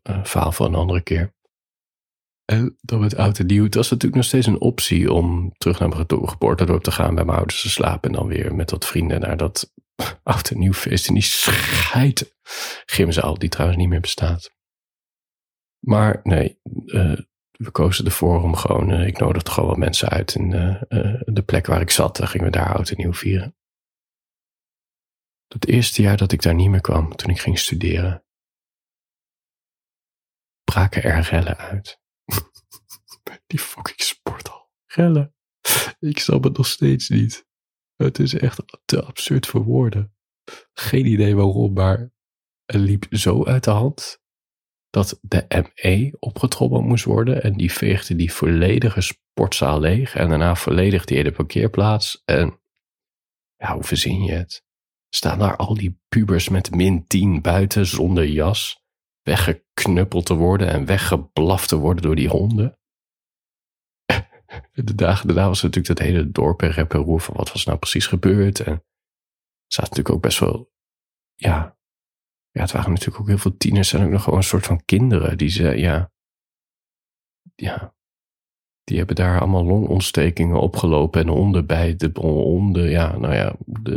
Verhaal 0.03 0.51
voor 0.51 0.65
een 0.65 0.75
andere 0.75 1.01
keer. 1.01 1.33
En 2.45 2.77
dan 2.81 2.99
met 2.99 3.15
oud 3.15 3.39
en 3.39 3.45
nieuw, 3.45 3.63
het 3.63 3.75
was 3.75 3.89
natuurlijk 3.89 4.15
nog 4.15 4.25
steeds 4.25 4.45
een 4.45 4.61
optie 4.61 5.11
om 5.11 5.53
terug 5.57 5.79
naar 5.79 5.89
mijn 5.89 6.05
geboortedorp 6.07 6.83
te 6.83 6.91
gaan, 6.91 7.15
bij 7.15 7.25
mijn 7.25 7.37
ouders 7.37 7.61
te 7.61 7.69
slapen 7.69 8.09
en 8.09 8.15
dan 8.15 8.27
weer 8.27 8.55
met 8.55 8.71
wat 8.71 8.85
vrienden 8.85 9.19
naar 9.19 9.37
dat 9.37 9.73
oud 10.23 10.49
en 10.49 10.59
nieuw 10.59 10.73
feest 10.73 11.07
in 11.07 11.13
die 11.13 11.23
scheid 11.23 12.35
gymzaal, 12.85 13.37
die 13.37 13.49
trouwens 13.49 13.79
niet 13.79 13.89
meer 13.89 14.01
bestaat. 14.01 14.53
Maar 15.79 16.19
nee, 16.23 16.59
uh, 16.85 17.17
we 17.51 17.71
kozen 17.71 18.05
ervoor 18.05 18.43
om 18.43 18.55
gewoon, 18.55 18.91
uh, 18.91 19.07
ik 19.07 19.17
nodigde 19.17 19.51
gewoon 19.51 19.69
wat 19.69 19.77
mensen 19.77 20.09
uit 20.09 20.35
in 20.35 20.51
uh, 20.51 20.81
de 21.25 21.43
plek 21.45 21.65
waar 21.65 21.81
ik 21.81 21.89
zat. 21.89 22.17
Dan 22.17 22.27
gingen 22.27 22.45
we 22.45 22.51
daar 22.51 22.73
oud 22.75 22.89
en 22.89 22.97
nieuw 22.97 23.13
vieren. 23.13 23.55
Het 25.47 25.67
eerste 25.67 26.01
jaar 26.01 26.17
dat 26.17 26.31
ik 26.31 26.41
daar 26.41 26.55
niet 26.55 26.69
meer 26.69 26.81
kwam, 26.81 27.15
toen 27.15 27.29
ik 27.29 27.39
ging 27.39 27.59
studeren, 27.59 28.24
braken 30.65 31.03
er 31.03 31.21
rellen 31.21 31.57
uit. 31.57 31.99
Die 33.47 33.59
fucking 33.59 34.01
sporthal. 34.01 34.69
Rellen. 34.85 35.35
Ik 35.99 36.19
snap 36.19 36.43
het 36.43 36.57
nog 36.57 36.67
steeds 36.67 37.09
niet. 37.09 37.45
Het 37.95 38.19
is 38.19 38.33
echt 38.33 38.61
te 38.85 39.03
absurd 39.03 39.47
voor 39.47 39.63
woorden. 39.63 40.13
Geen 40.73 41.05
idee 41.05 41.35
waarom, 41.35 41.73
maar 41.73 42.11
het 42.65 42.81
liep 42.81 43.05
zo 43.09 43.45
uit 43.45 43.63
de 43.63 43.71
hand 43.71 44.23
dat 44.89 45.19
de 45.21 45.45
ME 45.49 46.15
opgetrommeld 46.19 46.83
moest 46.83 47.03
worden. 47.03 47.43
En 47.43 47.53
die 47.53 47.71
veegde 47.71 48.15
die 48.15 48.33
volledige 48.33 49.01
sportzaal 49.01 49.79
leeg. 49.79 50.15
En 50.15 50.29
daarna 50.29 50.55
volledig 50.55 51.05
die 51.05 51.17
hele 51.17 51.31
parkeerplaats. 51.31 52.21
En 52.25 52.59
ja, 53.57 53.73
hoe 53.73 53.83
verzin 53.83 54.23
je 54.23 54.31
het? 54.31 54.63
Staan 55.09 55.39
daar 55.39 55.55
al 55.55 55.73
die 55.73 55.99
pubers 56.07 56.49
met 56.49 56.75
min 56.75 57.07
10 57.07 57.41
buiten 57.41 57.85
zonder 57.85 58.25
jas. 58.25 58.84
Weggeknuppeld 59.25 60.25
te 60.25 60.33
worden 60.33 60.67
en 60.67 60.85
weggeblaft 60.85 61.67
te 61.67 61.75
worden 61.75 62.03
door 62.03 62.15
die 62.15 62.29
honden. 62.29 62.79
De 64.71 64.95
dagen 64.95 65.27
daarna 65.27 65.47
was 65.47 65.61
natuurlijk 65.61 65.97
dat 65.97 66.07
hele 66.07 66.31
dorp 66.31 66.61
en 66.61 66.71
rep 66.71 66.93
en 66.93 66.99
roer 66.99 67.21
van 67.21 67.35
wat 67.35 67.51
was 67.51 67.65
nou 67.65 67.77
precies 67.77 68.07
gebeurd. 68.07 68.59
En 68.59 68.73
er 68.73 68.83
zaten 69.67 69.89
natuurlijk 69.89 70.15
ook 70.15 70.21
best 70.21 70.39
wel, 70.39 70.71
ja, 71.35 71.77
ja, 72.51 72.61
het 72.61 72.71
waren 72.71 72.89
natuurlijk 72.91 73.19
ook 73.19 73.27
heel 73.27 73.37
veel 73.37 73.57
tieners 73.57 73.93
en 73.93 74.03
ook 74.03 74.11
nog 74.11 74.23
gewoon 74.23 74.39
een 74.39 74.45
soort 74.45 74.65
van 74.65 74.85
kinderen 74.85 75.37
die 75.37 75.49
ze, 75.49 75.63
ja, 75.63 76.11
ja, 77.55 77.95
die 78.83 78.97
hebben 78.97 79.15
daar 79.15 79.39
allemaal 79.39 79.65
longontstekingen 79.65 80.59
opgelopen 80.59 81.21
en 81.21 81.27
honden 81.27 81.65
bij 81.65 81.95
de 81.95 82.09
honden, 82.13 82.89
ja, 82.89 83.17
nou 83.17 83.33
ja, 83.33 83.55
de, 83.65 83.95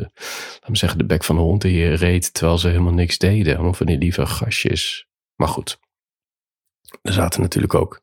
laat 0.61 0.68
me 0.68 0.76
zeggen, 0.76 0.99
de 0.99 1.06
bek 1.06 1.25
van 1.25 1.37
de 1.37 1.42
hond 1.42 1.62
die 1.62 1.94
reed 1.94 2.35
terwijl 2.35 2.58
ze 2.58 2.68
helemaal 2.68 2.92
niks 2.92 3.18
deden. 3.18 3.54
Allemaal 3.54 3.75
van 3.75 3.87
die 3.87 3.99
lieve 3.99 4.26
gastjes. 4.26 5.07
Maar 5.38 5.49
goed, 5.49 5.78
er 7.02 7.12
zaten 7.12 7.40
natuurlijk 7.40 7.75
ook 7.75 8.02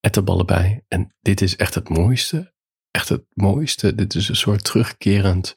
etterballen 0.00 0.46
bij. 0.46 0.84
En 0.88 1.14
dit 1.20 1.40
is 1.40 1.56
echt 1.56 1.74
het 1.74 1.88
mooiste. 1.88 2.54
Echt 2.90 3.08
het 3.08 3.24
mooiste. 3.34 3.94
Dit 3.94 4.14
is 4.14 4.28
een 4.28 4.36
soort 4.36 4.64
terugkerend 4.64 5.56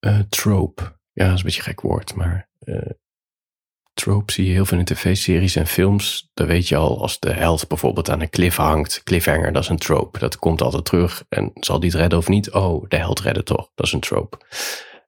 uh, 0.00 0.20
trope. 0.28 0.82
Ja, 1.12 1.24
dat 1.24 1.32
is 1.32 1.38
een 1.38 1.44
beetje 1.44 1.58
een 1.58 1.66
gek 1.66 1.80
woord, 1.80 2.14
maar 2.14 2.48
uh, 2.60 2.90
trope 3.92 4.32
zie 4.32 4.46
je 4.46 4.52
heel 4.52 4.64
veel 4.64 4.78
in 4.78 4.84
tv-series 4.84 5.56
en 5.56 5.66
films. 5.66 6.30
Dan 6.34 6.46
weet 6.46 6.68
je 6.68 6.76
al 6.76 7.00
als 7.00 7.18
de 7.18 7.32
held 7.32 7.68
bijvoorbeeld 7.68 8.10
aan 8.10 8.20
een 8.20 8.30
cliff 8.30 8.56
hangt. 8.56 9.02
Cliffhanger, 9.02 9.52
dat 9.52 9.62
is 9.62 9.68
een 9.68 9.78
trope. 9.78 10.18
Dat 10.18 10.36
komt 10.36 10.62
altijd 10.62 10.84
terug. 10.84 11.24
En 11.28 11.50
zal 11.54 11.80
die 11.80 11.90
het 11.90 11.98
redden 11.98 12.18
of 12.18 12.28
niet? 12.28 12.50
Oh, 12.50 12.88
de 12.88 12.96
held 12.96 13.20
redden 13.20 13.44
toch. 13.44 13.70
Dat 13.74 13.86
is 13.86 13.92
een 13.92 14.00
trope. 14.00 14.38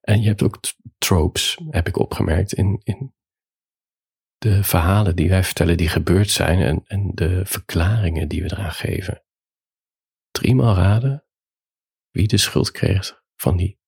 En 0.00 0.20
je 0.20 0.28
hebt 0.28 0.42
ook 0.42 0.58
tropes, 0.98 1.58
heb 1.70 1.88
ik 1.88 1.98
opgemerkt, 1.98 2.52
in, 2.52 2.80
in 2.82 3.14
de 4.40 4.64
verhalen 4.64 5.16
die 5.16 5.28
wij 5.28 5.44
vertellen 5.44 5.76
die 5.76 5.88
gebeurd 5.88 6.30
zijn 6.30 6.60
en, 6.60 6.84
en 6.86 7.10
de 7.14 7.46
verklaringen 7.46 8.28
die 8.28 8.42
we 8.42 8.52
eraan 8.52 8.72
geven. 8.72 9.24
Driemaal 10.30 10.74
raden 10.74 11.24
wie 12.10 12.28
de 12.28 12.36
schuld 12.36 12.70
kreeg 12.70 13.22
van 13.36 13.56
die, 13.56 13.78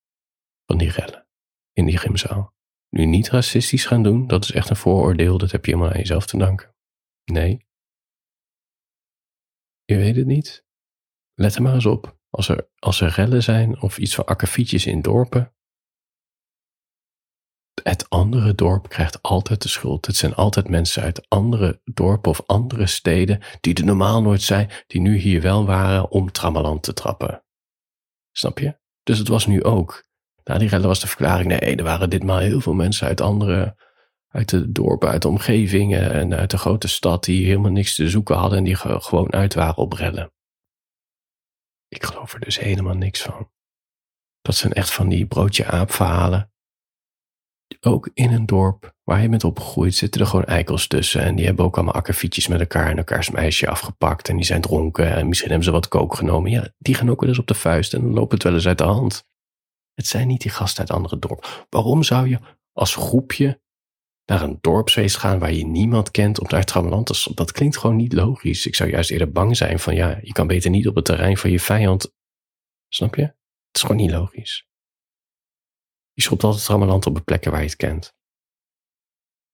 van 0.67 0.79
die 0.79 0.91
rellen 0.91 1.27
in 1.73 1.87
die 1.87 1.99
gymzaal. 1.99 2.55
Nu 2.89 3.05
niet 3.05 3.31
racistisch 3.31 3.85
gaan 3.85 4.03
doen, 4.03 4.27
dat 4.27 4.45
is 4.45 4.53
echt 4.53 4.71
een 4.71 4.77
vooroordeel, 4.77 5.39
dat 5.39 5.51
heb 5.51 5.65
je 5.65 5.71
helemaal 5.71 5.93
aan 5.93 5.99
jezelf 5.99 6.27
te 6.27 6.39
danken. 6.39 6.75
Nee. 7.25 7.67
Je 9.85 9.97
weet 9.97 10.17
het 10.17 10.27
niet? 10.27 10.65
Let 11.35 11.55
er 11.55 11.63
maar 11.63 11.75
eens 11.75 11.87
op. 11.87 12.19
Als 12.31 12.49
er, 12.49 12.69
als 12.79 13.01
er 13.01 13.09
rellen 13.09 13.43
zijn 13.43 13.81
of 13.81 13.99
iets 13.99 14.15
van 14.15 14.25
akkefietjes 14.25 14.87
in 14.87 15.03
dorpen, 15.03 15.55
het 17.83 18.11
andere 18.11 18.55
dorp 18.55 18.89
krijgt 18.89 19.23
altijd 19.23 19.63
de 19.63 19.69
schuld. 19.69 20.07
Het 20.07 20.17
zijn 20.17 20.35
altijd 20.35 20.69
mensen 20.69 21.03
uit 21.03 21.29
andere 21.29 21.81
dorpen 21.85 22.31
of 22.31 22.43
andere 22.47 22.87
steden 22.87 23.41
die 23.61 23.75
er 23.75 23.85
normaal 23.85 24.23
nooit 24.23 24.43
zijn, 24.43 24.71
die 24.87 25.01
nu 25.01 25.17
hier 25.17 25.41
wel 25.41 25.67
waren 25.67 26.11
om 26.11 26.33
trammeland 26.33 26.83
te 26.83 26.93
trappen. 26.93 27.45
Snap 28.33 28.59
je? 28.59 28.79
Dus 29.03 29.19
het 29.19 29.29
was 29.29 29.47
nu 29.47 29.63
ook. 29.63 30.05
Na 30.45 30.59
die 30.59 30.69
rellen 30.69 30.89
was 30.89 31.01
de 31.01 31.07
verklaring, 31.07 31.49
nee, 31.49 31.77
er 31.77 31.85
waren 31.85 32.11
ditmaal 32.11 32.39
heel 32.39 32.61
veel 32.61 32.75
mensen 32.75 33.07
uit 33.07 33.21
andere, 33.21 33.77
uit 34.29 34.49
de 34.49 34.73
dorpen, 34.73 35.09
uit 35.09 35.23
de 35.23 35.29
omgevingen 35.29 36.13
en 36.13 36.35
uit 36.35 36.51
de 36.51 36.59
grote 36.59 36.89
stad 36.89 37.25
die 37.25 37.47
helemaal 37.47 37.71
niks 37.71 37.95
te 37.95 38.09
zoeken 38.09 38.37
hadden 38.37 38.59
en 38.59 38.65
die 38.65 38.77
gewoon 38.77 39.33
uit 39.33 39.55
waren 39.55 39.77
op 39.77 39.93
rellen. 39.93 40.33
Ik 41.89 42.05
geloof 42.05 42.35
er 42.35 42.41
dus 42.41 42.59
helemaal 42.59 42.95
niks 42.95 43.23
van. 43.23 43.51
Dat 44.41 44.55
zijn 44.55 44.73
echt 44.73 44.93
van 44.93 45.09
die 45.09 45.27
broodje 45.27 45.67
aap 45.67 45.93
verhalen 45.93 46.52
ook 47.81 48.11
in 48.15 48.33
een 48.33 48.47
dorp 48.47 48.95
waar 49.03 49.23
je 49.23 49.29
bent 49.29 49.45
opgegroeid 49.45 49.95
zitten 49.95 50.21
er 50.21 50.27
gewoon 50.27 50.45
eikels 50.45 50.87
tussen. 50.87 51.23
En 51.23 51.35
die 51.35 51.47
hebben 51.47 51.65
ook 51.65 51.77
allemaal 51.77 51.95
akkefietjes 51.95 52.49
met 52.49 52.61
elkaar 52.61 52.91
en 52.91 52.97
elkaars 52.97 53.31
meisje 53.31 53.69
afgepakt. 53.69 54.29
En 54.29 54.37
die 54.37 54.45
zijn 54.45 54.61
dronken 54.61 55.15
en 55.15 55.29
misschien 55.29 55.49
hebben 55.49 55.67
ze 55.67 55.73
wat 55.73 55.89
kook 55.89 56.15
genomen. 56.15 56.51
Ja, 56.51 56.73
die 56.79 56.95
gaan 56.95 57.11
ook 57.11 57.21
wel 57.21 57.29
eens 57.29 57.39
op 57.39 57.47
de 57.47 57.55
vuist 57.55 57.95
en 57.95 58.01
dan 58.01 58.13
loopt 58.13 58.33
het 58.33 58.43
wel 58.43 58.53
eens 58.53 58.67
uit 58.67 58.79
de 58.79 58.85
hand. 58.85 59.25
Het 59.95 60.07
zijn 60.07 60.27
niet 60.27 60.41
die 60.41 60.51
gasten 60.51 60.81
uit 60.81 60.91
andere 60.91 61.19
dorpen. 61.19 61.49
Waarom 61.69 62.03
zou 62.03 62.29
je 62.29 62.39
als 62.73 62.95
groepje 62.95 63.61
naar 64.27 64.43
een 64.43 64.59
dorpsfeest 64.61 65.17
gaan 65.17 65.39
waar 65.39 65.53
je 65.53 65.67
niemand 65.67 66.11
kent 66.11 66.41
om 66.41 66.49
daar 66.49 66.65
trammeland 66.65 67.07
te 67.07 67.35
Dat 67.35 67.53
klinkt 67.53 67.77
gewoon 67.77 67.97
niet 67.97 68.13
logisch. 68.13 68.67
Ik 68.67 68.75
zou 68.75 68.91
juist 68.91 69.11
eerder 69.11 69.33
bang 69.33 69.57
zijn 69.57 69.79
van 69.79 69.95
ja, 69.95 70.19
je 70.23 70.33
kan 70.33 70.47
beter 70.47 70.71
niet 70.71 70.89
op 70.89 70.95
het 70.95 71.05
terrein 71.05 71.37
van 71.37 71.51
je 71.51 71.61
vijand. 71.61 72.15
Snap 72.89 73.15
je? 73.15 73.23
Het 73.23 73.37
is 73.73 73.81
gewoon 73.81 73.97
niet 73.97 74.11
logisch. 74.11 74.67
Je 76.13 76.23
schopt 76.23 76.45
altijd 76.45 76.65
trammeland 76.65 77.07
op 77.07 77.15
de 77.15 77.23
plekken 77.23 77.51
waar 77.51 77.61
je 77.61 77.67
het 77.67 77.77
kent. 77.77 78.15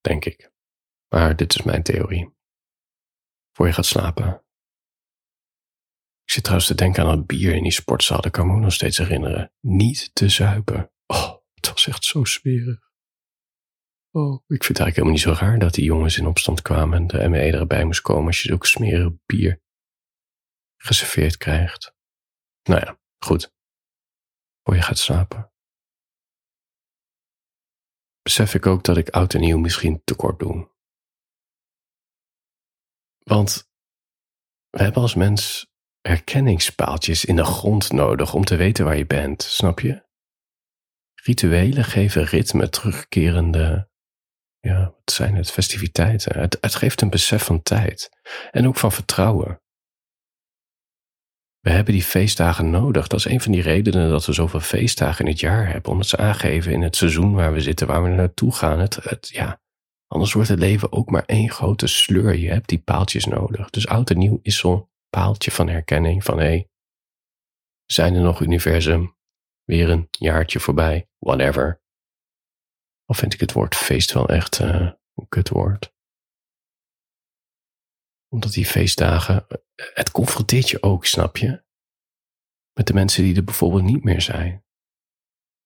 Denk 0.00 0.24
ik. 0.24 0.50
Maar 1.08 1.36
dit 1.36 1.54
is 1.54 1.62
mijn 1.62 1.82
theorie. 1.82 2.36
Voor 3.52 3.66
je 3.66 3.72
gaat 3.72 3.86
slapen. 3.86 4.44
Ik 6.24 6.34
zit 6.34 6.42
trouwens 6.42 6.68
te 6.68 6.74
denken 6.74 7.04
aan 7.04 7.18
het 7.18 7.26
bier 7.26 7.54
in 7.54 7.62
die 7.62 7.72
sportzaal. 7.72 8.20
Dat 8.20 8.32
kan 8.32 8.46
me 8.46 8.60
nog 8.60 8.72
steeds 8.72 8.98
herinneren. 8.98 9.52
Niet 9.60 10.14
te 10.14 10.28
zuipen. 10.28 10.92
Oh, 11.06 11.36
het 11.54 11.68
was 11.68 11.86
echt 11.86 12.04
zo 12.04 12.24
smerig. 12.24 12.86
Oh, 14.10 14.34
ik 14.34 14.64
vind 14.64 14.78
het 14.78 14.80
eigenlijk 14.80 14.96
helemaal 14.96 15.14
niet 15.14 15.38
zo 15.38 15.44
raar 15.44 15.58
dat 15.58 15.74
die 15.74 15.84
jongens 15.84 16.18
in 16.18 16.26
opstand 16.26 16.62
kwamen 16.62 16.98
en 16.98 17.06
de 17.06 17.28
ME 17.28 17.38
erbij 17.38 17.84
moest 17.84 18.00
komen 18.00 18.26
als 18.26 18.42
je 18.42 18.52
ook 18.52 18.66
smerig 18.66 19.12
bier 19.26 19.62
geserveerd 20.76 21.36
krijgt. 21.36 21.94
Nou 22.62 22.80
ja, 22.80 23.00
goed. 23.24 23.52
Voor 24.62 24.74
je 24.74 24.82
gaat 24.82 24.98
slapen 24.98 25.52
besef 28.28 28.54
ik 28.54 28.66
ook 28.66 28.84
dat 28.84 28.96
ik 28.96 29.08
oud 29.08 29.34
en 29.34 29.40
nieuw 29.40 29.58
misschien 29.58 30.00
tekort 30.04 30.38
doe. 30.38 30.70
Want 33.18 33.70
we 34.70 34.82
hebben 34.82 35.02
als 35.02 35.14
mens 35.14 35.66
herkenningspaaltjes 36.00 37.24
in 37.24 37.36
de 37.36 37.44
grond 37.44 37.92
nodig 37.92 38.34
om 38.34 38.44
te 38.44 38.56
weten 38.56 38.84
waar 38.84 38.96
je 38.96 39.06
bent, 39.06 39.42
snap 39.42 39.80
je? 39.80 40.06
Rituelen 41.14 41.84
geven 41.84 42.24
ritme, 42.24 42.68
terugkerende, 42.68 43.90
ja, 44.58 44.80
wat 44.80 45.12
zijn 45.12 45.34
het, 45.34 45.50
festiviteiten. 45.50 46.40
Het, 46.40 46.58
het 46.60 46.74
geeft 46.74 47.00
een 47.00 47.10
besef 47.10 47.44
van 47.44 47.62
tijd 47.62 48.08
en 48.50 48.66
ook 48.66 48.76
van 48.76 48.92
vertrouwen. 48.92 49.62
We 51.68 51.74
hebben 51.74 51.94
die 51.94 52.02
feestdagen 52.02 52.70
nodig. 52.70 53.06
Dat 53.06 53.18
is 53.18 53.24
een 53.24 53.40
van 53.40 53.52
die 53.52 53.62
redenen 53.62 54.10
dat 54.10 54.26
we 54.26 54.32
zoveel 54.32 54.60
feestdagen 54.60 55.24
in 55.24 55.30
het 55.30 55.40
jaar 55.40 55.70
hebben. 55.70 55.92
Omdat 55.92 56.06
ze 56.06 56.16
aangeven 56.16 56.72
in 56.72 56.82
het 56.82 56.96
seizoen 56.96 57.34
waar 57.34 57.52
we 57.52 57.60
zitten, 57.60 57.86
waar 57.86 58.02
we 58.02 58.08
naartoe 58.08 58.52
gaan. 58.52 58.78
Het, 58.78 58.94
het, 58.94 59.28
ja, 59.28 59.60
anders 60.06 60.32
wordt 60.32 60.48
het 60.48 60.58
leven 60.58 60.92
ook 60.92 61.10
maar 61.10 61.24
één 61.24 61.50
grote 61.50 61.86
sleur. 61.86 62.36
Je 62.36 62.48
hebt 62.48 62.68
die 62.68 62.78
paaltjes 62.78 63.24
nodig. 63.24 63.70
Dus 63.70 63.86
oud 63.86 64.10
en 64.10 64.18
nieuw 64.18 64.38
is 64.42 64.58
zo'n 64.58 64.88
paaltje 65.08 65.50
van 65.50 65.68
herkenning 65.68 66.24
van 66.24 66.38
hé, 66.38 66.44
hey, 66.44 66.68
zijn 67.86 68.14
er 68.14 68.20
nog 68.22 68.40
universum? 68.40 69.16
Weer 69.64 69.90
een 69.90 70.08
jaartje 70.10 70.60
voorbij, 70.60 71.08
whatever. 71.18 71.82
Of 73.06 73.18
vind 73.18 73.34
ik 73.34 73.40
het 73.40 73.52
woord 73.52 73.74
feest 73.74 74.12
wel 74.12 74.28
echt 74.28 74.60
uh, 74.60 74.90
een 75.14 75.28
kutwoord? 75.28 75.92
Omdat 78.28 78.52
die 78.52 78.66
feestdagen, 78.66 79.46
het 79.74 80.10
confronteert 80.10 80.68
je 80.68 80.82
ook, 80.82 81.06
snap 81.06 81.36
je? 81.36 81.62
Met 82.72 82.86
de 82.86 82.94
mensen 82.94 83.22
die 83.22 83.36
er 83.36 83.44
bijvoorbeeld 83.44 83.82
niet 83.82 84.04
meer 84.04 84.20
zijn. 84.20 84.64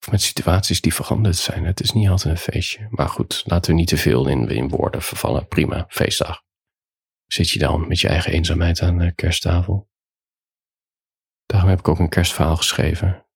Of 0.00 0.11
met 0.11 0.23
situaties 0.23 0.81
die 0.81 0.95
veranderd 0.95 1.37
zijn. 1.37 1.64
Het 1.64 1.81
is 1.81 1.92
niet 1.92 2.09
altijd 2.09 2.35
een 2.35 2.52
feestje. 2.52 2.87
Maar 2.90 3.09
goed, 3.09 3.42
laten 3.47 3.71
we 3.71 3.76
niet 3.76 3.88
te 3.88 3.97
veel 3.97 4.28
in, 4.28 4.49
in 4.49 4.69
woorden 4.69 5.02
vervallen. 5.02 5.49
Prima, 5.49 5.85
feestdag. 5.88 6.42
Zit 7.26 7.50
je 7.50 7.59
dan 7.59 7.88
met 7.88 8.00
je 8.00 8.09
eigen 8.09 8.33
eenzaamheid 8.33 8.81
aan 8.81 8.99
de 8.99 9.14
kersttafel? 9.14 9.90
Daarom 11.47 11.69
heb 11.69 11.78
ik 11.78 11.88
ook 11.88 11.99
een 11.99 12.09
kerstverhaal 12.09 12.57
geschreven. 12.57 13.26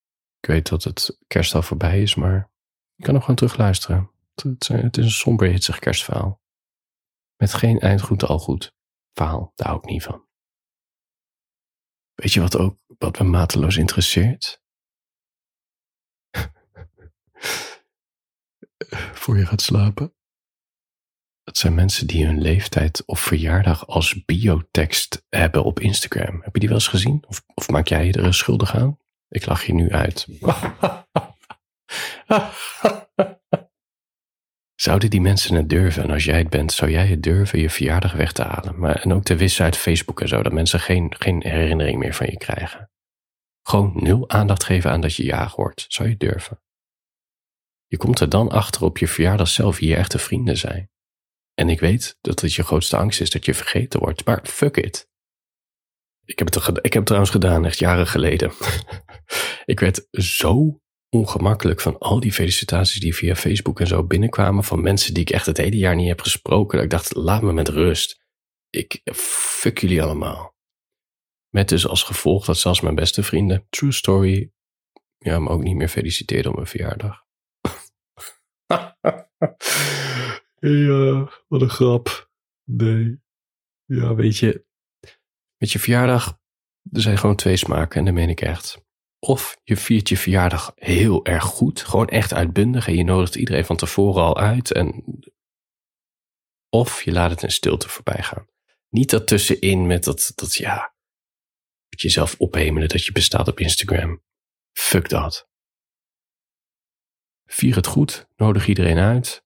Ik 0.41 0.49
weet 0.49 0.69
dat 0.69 0.85
het 0.85 1.19
kerst 1.27 1.55
al 1.55 1.63
voorbij 1.63 2.03
is, 2.03 2.15
maar 2.15 2.51
je 2.95 3.05
kan 3.05 3.13
nog 3.13 3.23
gewoon 3.23 3.37
terugluisteren. 3.37 4.11
Het, 4.35 4.69
het 4.69 4.97
is 4.97 5.05
een 5.05 5.11
somber, 5.11 5.49
hitsig 5.49 5.79
kerstverhaal. 5.79 6.43
Met 7.37 7.55
geen 7.55 7.79
eindgoed 7.79 8.25
al 8.25 8.39
goed 8.39 8.76
verhaal, 9.17 9.53
daar 9.55 9.69
hou 9.69 9.79
ik 9.79 9.85
niet 9.91 10.03
van. 10.03 10.25
Weet 12.15 12.33
je 12.33 12.41
wat 12.41 12.57
ook, 12.57 12.79
wat 12.99 13.19
me 13.19 13.25
mateloos 13.25 13.77
interesseert? 13.77 14.63
Voor 19.21 19.39
je 19.39 19.47
gaat 19.47 19.61
slapen? 19.61 20.15
Dat 21.43 21.57
zijn 21.57 21.75
mensen 21.75 22.07
die 22.07 22.27
hun 22.27 22.41
leeftijd 22.41 23.05
of 23.05 23.21
verjaardag 23.21 23.87
als 23.87 24.25
biotekst 24.25 25.25
hebben 25.29 25.65
op 25.65 25.81
Instagram. 25.81 26.43
Heb 26.43 26.55
je 26.55 26.61
die 26.61 26.69
wel 26.69 26.79
eens 26.79 26.89
gezien? 26.89 27.25
Of, 27.27 27.43
of 27.55 27.69
maak 27.69 27.89
jij 27.89 28.07
je 28.07 28.13
er 28.13 28.35
schuldig 28.35 28.75
aan? 28.75 28.99
Ik 29.29 29.47
lach 29.47 29.65
je 29.65 29.75
nu 29.75 29.91
uit. 29.91 30.27
Zouden 34.77 35.11
die 35.11 35.21
mensen 35.21 35.55
het 35.55 35.69
durven? 35.69 36.03
En 36.03 36.11
als 36.11 36.25
jij 36.25 36.39
het 36.39 36.51
bent, 36.51 36.73
zou 36.73 36.91
jij 36.91 37.07
het 37.07 37.23
durven 37.23 37.59
je 37.59 37.71
verjaardag 37.71 38.13
weg 38.13 38.33
te 38.33 38.43
halen? 38.43 38.79
Maar, 38.79 39.01
en 39.01 39.13
ook 39.13 39.25
te 39.25 39.37
wissen 39.37 39.65
uit 39.65 39.77
Facebook 39.77 40.21
en 40.21 40.29
zo, 40.29 40.43
dat 40.43 40.53
mensen 40.53 40.81
geen, 40.81 41.15
geen 41.19 41.43
herinnering 41.43 41.99
meer 41.99 42.15
van 42.15 42.27
je 42.27 42.37
krijgen. 42.37 42.91
Gewoon 43.63 43.93
nul 43.95 44.31
aandacht 44.31 44.65
geven 44.65 44.91
aan 44.91 45.01
dat 45.01 45.15
je 45.15 45.25
jaag 45.25 45.57
wordt. 45.57 45.85
Zou 45.89 46.09
je 46.09 46.17
durven? 46.17 46.61
Je 47.87 47.97
komt 47.97 48.21
er 48.21 48.29
dan 48.29 48.51
achter 48.51 48.85
op 48.85 48.99
je 48.99 49.09
verjaardag 49.09 49.49
zelf 49.49 49.79
wie 49.79 49.89
je 49.89 49.97
echte 49.97 50.19
vrienden 50.19 50.57
zijn. 50.57 50.91
En 51.55 51.69
ik 51.69 51.81
weet 51.81 52.19
dat 52.21 52.41
het 52.41 52.55
je 52.55 52.63
grootste 52.63 52.97
angst 52.97 53.21
is 53.21 53.31
dat 53.31 53.45
je 53.45 53.55
vergeten 53.55 54.01
wordt, 54.01 54.25
maar 54.25 54.47
fuck 54.47 54.77
it. 54.77 55.09
Ik 56.25 56.39
heb 56.39 56.55
het, 56.55 56.69
ik 56.69 56.83
heb 56.83 56.93
het 56.93 57.07
trouwens 57.07 57.33
gedaan, 57.33 57.65
echt 57.65 57.79
jaren 57.79 58.07
geleden. 58.07 58.53
ik 59.65 59.81
werd 59.81 60.07
zo 60.11 60.81
ongemakkelijk 61.11 61.81
van 61.81 61.99
al 61.99 62.21
die 62.21 62.33
felicitaties 62.33 63.01
die 63.01 63.15
via 63.15 63.35
Facebook 63.35 63.81
en 63.81 63.87
zo 63.87 64.05
binnenkwamen 64.05 64.65
van 64.65 64.81
mensen 64.81 65.15
die 65.15 65.23
ik 65.23 65.31
echt 65.31 65.47
het 65.47 65.57
hele 65.57 65.77
jaar 65.77 65.95
niet 65.95 66.09
heb 66.09 66.21
gesproken. 66.21 66.77
Dat 66.77 66.85
ik 66.85 66.91
dacht, 66.91 67.15
laat 67.15 67.43
me 67.43 67.53
met 67.53 67.69
rust. 67.69 68.25
Ik 68.71 69.01
fuck 69.15 69.79
jullie 69.79 70.03
allemaal. 70.03 70.55
Met 71.49 71.69
dus 71.69 71.87
als 71.87 72.03
gevolg 72.03 72.45
dat 72.45 72.59
zelfs 72.59 72.81
mijn 72.81 72.95
beste 72.95 73.23
vrienden, 73.23 73.67
true 73.69 73.93
story, 73.93 74.53
ja, 75.19 75.39
me 75.39 75.49
ook 75.49 75.63
niet 75.63 75.77
meer 75.77 75.89
feliciteerden 75.89 76.51
op 76.51 76.57
mijn 76.57 76.69
verjaardag. 76.69 77.25
ja, 80.87 81.31
wat 81.49 81.61
een 81.61 81.71
grap. 81.71 82.31
Nee. 82.65 83.21
Ja, 83.85 84.15
weet 84.15 84.37
je, 84.37 84.67
met 85.59 85.73
je 85.73 85.79
verjaardag, 85.79 86.39
er 86.93 87.01
zijn 87.01 87.19
gewoon 87.19 87.37
twee 87.37 87.57
smaken 87.57 87.99
en 87.99 88.05
dat 88.05 88.15
meen 88.15 88.29
ik 88.29 88.41
echt. 88.41 88.86
Of 89.19 89.57
je 89.63 89.77
viert 89.77 90.09
je 90.09 90.17
verjaardag 90.17 90.73
heel 90.75 91.25
erg 91.25 91.45
goed, 91.45 91.81
gewoon 91.81 92.09
echt 92.09 92.33
uitbundig 92.33 92.87
en 92.87 92.97
je 92.97 93.05
nodigt 93.05 93.35
iedereen 93.35 93.65
van 93.65 93.77
tevoren 93.77 94.23
al 94.23 94.37
uit. 94.37 94.73
En... 94.73 95.05
Of 96.69 97.03
je 97.03 97.13
laat 97.13 97.31
het 97.31 97.43
in 97.43 97.51
stilte 97.51 97.89
voorbij 97.89 98.23
gaan. 98.23 98.47
Niet 98.89 99.11
dat 99.11 99.27
tussenin 99.27 99.87
met 99.87 100.05
dat, 100.05 100.33
dat 100.35 100.55
ja, 100.55 100.95
met 101.89 102.01
jezelf 102.01 102.35
ophemelen 102.39 102.89
dat 102.89 103.05
je 103.05 103.13
bestaat 103.13 103.49
op 103.49 103.61
Instagram. 103.61 104.23
Fuck 104.73 105.09
dat. 105.09 105.49
Vier 107.45 107.77
het 107.77 107.87
goed, 107.87 108.29
nodig 108.37 108.67
iedereen 108.69 108.99
uit. 108.99 109.45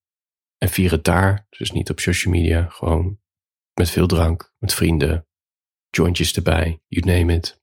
En 0.59 0.69
vier 0.69 0.91
het 0.91 1.05
daar, 1.05 1.47
dus 1.49 1.71
niet 1.71 1.91
op 1.91 2.01
social 2.01 2.33
media, 2.33 2.69
gewoon 2.69 3.21
met 3.75 3.91
veel 3.91 4.07
drank, 4.07 4.55
met 4.59 4.75
vrienden, 4.75 5.29
jointjes 5.91 6.33
erbij, 6.33 6.83
you 6.87 7.19
name 7.19 7.35
it. 7.35 7.60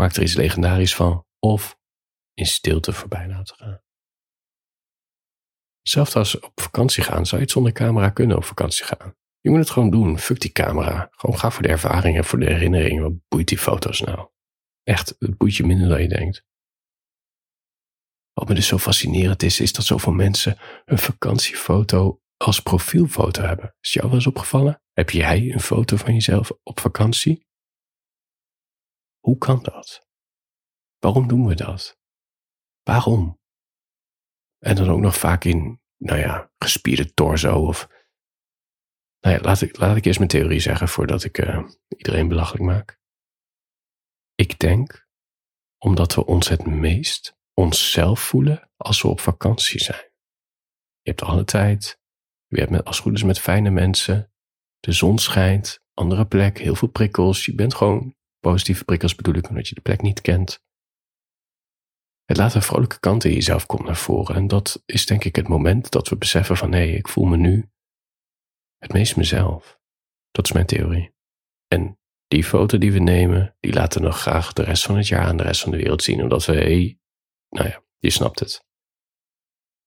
Maak 0.00 0.16
er 0.16 0.22
iets 0.22 0.34
legendarisch 0.34 0.94
van 0.94 1.26
of 1.38 1.78
in 2.34 2.46
stilte 2.46 2.92
voorbij 2.92 3.28
laten 3.28 3.56
gaan. 3.56 3.82
Zelfs 5.82 6.14
als 6.14 6.40
op 6.40 6.60
vakantie 6.60 7.02
gaan, 7.02 7.26
zou 7.26 7.36
je 7.36 7.46
het 7.46 7.50
zonder 7.50 7.72
camera 7.72 8.10
kunnen 8.10 8.36
op 8.36 8.44
vakantie 8.44 8.84
gaan. 8.84 9.14
Je 9.40 9.50
moet 9.50 9.58
het 9.58 9.70
gewoon 9.70 9.90
doen. 9.90 10.18
Fuck 10.18 10.40
die 10.40 10.52
camera. 10.52 11.08
Gewoon 11.10 11.38
ga 11.38 11.50
voor 11.50 11.62
de 11.62 11.68
ervaring 11.68 12.16
en 12.16 12.24
voor 12.24 12.38
de 12.38 12.46
herinneringen. 12.46 13.02
Wat 13.02 13.12
boeit 13.28 13.48
die 13.48 13.58
foto's 13.58 14.00
nou? 14.00 14.28
Echt, 14.82 15.14
het 15.18 15.36
boeit 15.36 15.54
je 15.54 15.66
minder 15.66 15.88
dan 15.88 16.02
je 16.02 16.08
denkt. 16.08 16.46
Wat 18.32 18.48
me 18.48 18.54
dus 18.54 18.66
zo 18.66 18.78
fascinerend 18.78 19.42
is, 19.42 19.60
is 19.60 19.72
dat 19.72 19.84
zoveel 19.84 20.12
mensen 20.12 20.58
een 20.84 20.98
vakantiefoto 20.98 22.20
als 22.36 22.60
profielfoto 22.60 23.42
hebben. 23.42 23.74
Is 23.80 23.92
jou 23.92 24.06
wel 24.06 24.16
eens 24.16 24.26
opgevallen? 24.26 24.82
Heb 24.92 25.10
jij 25.10 25.52
een 25.52 25.60
foto 25.60 25.96
van 25.96 26.14
jezelf 26.14 26.52
op 26.62 26.80
vakantie? 26.80 27.47
Hoe 29.28 29.38
kan 29.38 29.62
dat? 29.62 30.06
Waarom 30.98 31.28
doen 31.28 31.46
we 31.46 31.54
dat? 31.54 31.98
Waarom? 32.82 33.40
En 34.58 34.76
dan 34.76 34.88
ook 34.88 35.00
nog 35.00 35.16
vaak 35.16 35.44
in, 35.44 35.80
nou 35.96 36.18
ja, 36.18 36.52
gespierde 36.58 37.12
torso 37.12 37.66
of. 37.66 37.88
Nou 39.20 39.36
ja, 39.36 39.40
laat 39.40 39.60
ik, 39.60 39.76
laat 39.76 39.96
ik 39.96 40.04
eerst 40.04 40.18
mijn 40.18 40.30
theorie 40.30 40.60
zeggen 40.60 40.88
voordat 40.88 41.24
ik 41.24 41.38
uh, 41.38 41.68
iedereen 41.88 42.28
belachelijk 42.28 42.64
maak. 42.64 43.00
Ik 44.34 44.58
denk 44.58 45.08
omdat 45.78 46.14
we 46.14 46.26
ons 46.26 46.48
het 46.48 46.66
meest 46.66 47.36
onszelf 47.54 48.20
voelen 48.20 48.70
als 48.76 49.02
we 49.02 49.08
op 49.08 49.20
vakantie 49.20 49.80
zijn. 49.80 50.12
Je 51.00 51.10
hebt 51.10 51.22
alle 51.22 51.44
tijd, 51.44 52.00
je 52.46 52.58
hebt 52.58 52.70
met, 52.70 52.84
als 52.84 52.96
het 52.96 53.04
goed 53.04 53.14
is 53.14 53.22
met 53.22 53.40
fijne 53.40 53.70
mensen, 53.70 54.32
de 54.78 54.92
zon 54.92 55.18
schijnt, 55.18 55.80
andere 55.94 56.26
plek, 56.26 56.58
heel 56.58 56.74
veel 56.74 56.88
prikkels. 56.88 57.44
Je 57.44 57.54
bent 57.54 57.74
gewoon 57.74 58.16
positieve 58.40 58.84
prikkels 58.84 59.14
bedoel 59.14 59.34
ik 59.34 59.48
omdat 59.48 59.68
je 59.68 59.74
de 59.74 59.80
plek 59.80 60.02
niet 60.02 60.20
kent. 60.20 60.62
Het 62.24 62.36
laat 62.36 62.54
een 62.54 62.62
vrolijke 62.62 63.00
kant 63.00 63.24
in 63.24 63.32
jezelf 63.32 63.66
komen 63.66 63.86
naar 63.86 63.96
voren. 63.96 64.34
En 64.34 64.48
dat 64.48 64.82
is 64.86 65.06
denk 65.06 65.24
ik 65.24 65.36
het 65.36 65.48
moment 65.48 65.90
dat 65.90 66.08
we 66.08 66.16
beseffen 66.16 66.56
van 66.56 66.72
hé, 66.72 66.82
ik 66.82 67.08
voel 67.08 67.24
me 67.24 67.36
nu 67.36 67.70
het 68.78 68.92
meest 68.92 69.16
mezelf. 69.16 69.80
Dat 70.30 70.44
is 70.44 70.52
mijn 70.52 70.66
theorie. 70.66 71.14
En 71.68 71.98
die 72.26 72.44
foto 72.44 72.78
die 72.78 72.92
we 72.92 72.98
nemen, 72.98 73.56
die 73.60 73.72
laten 73.72 74.00
we 74.00 74.06
nog 74.06 74.20
graag 74.20 74.52
de 74.52 74.62
rest 74.62 74.84
van 74.84 74.96
het 74.96 75.08
jaar 75.08 75.26
aan 75.26 75.36
de 75.36 75.42
rest 75.42 75.60
van 75.60 75.70
de 75.70 75.76
wereld 75.76 76.02
zien. 76.02 76.22
Omdat 76.22 76.44
we, 76.44 76.52
hé, 76.52 76.98
nou 77.48 77.68
ja, 77.68 77.82
je 77.98 78.10
snapt 78.10 78.40
het. 78.40 78.66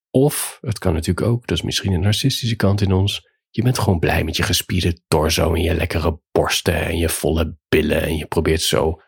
Of, 0.09 0.57
het 0.61 0.79
kan 0.79 0.93
natuurlijk 0.93 1.27
ook, 1.27 1.47
dat 1.47 1.57
is 1.57 1.63
misschien 1.63 1.93
een 1.93 2.01
narcistische 2.01 2.55
kant 2.55 2.81
in 2.81 2.91
ons. 2.91 3.29
Je 3.53 3.61
bent 3.61 3.79
gewoon 3.79 3.99
blij 3.99 4.23
met 4.23 4.35
je 4.35 4.43
gespierde 4.43 5.01
torso 5.07 5.53
en 5.53 5.61
je 5.61 5.73
lekkere 5.73 6.21
borsten 6.31 6.81
en 6.85 6.97
je 6.97 7.09
volle 7.09 7.57
billen. 7.69 8.01
En 8.01 8.17
je 8.17 8.25
probeert 8.25 8.61
zo, 8.61 9.01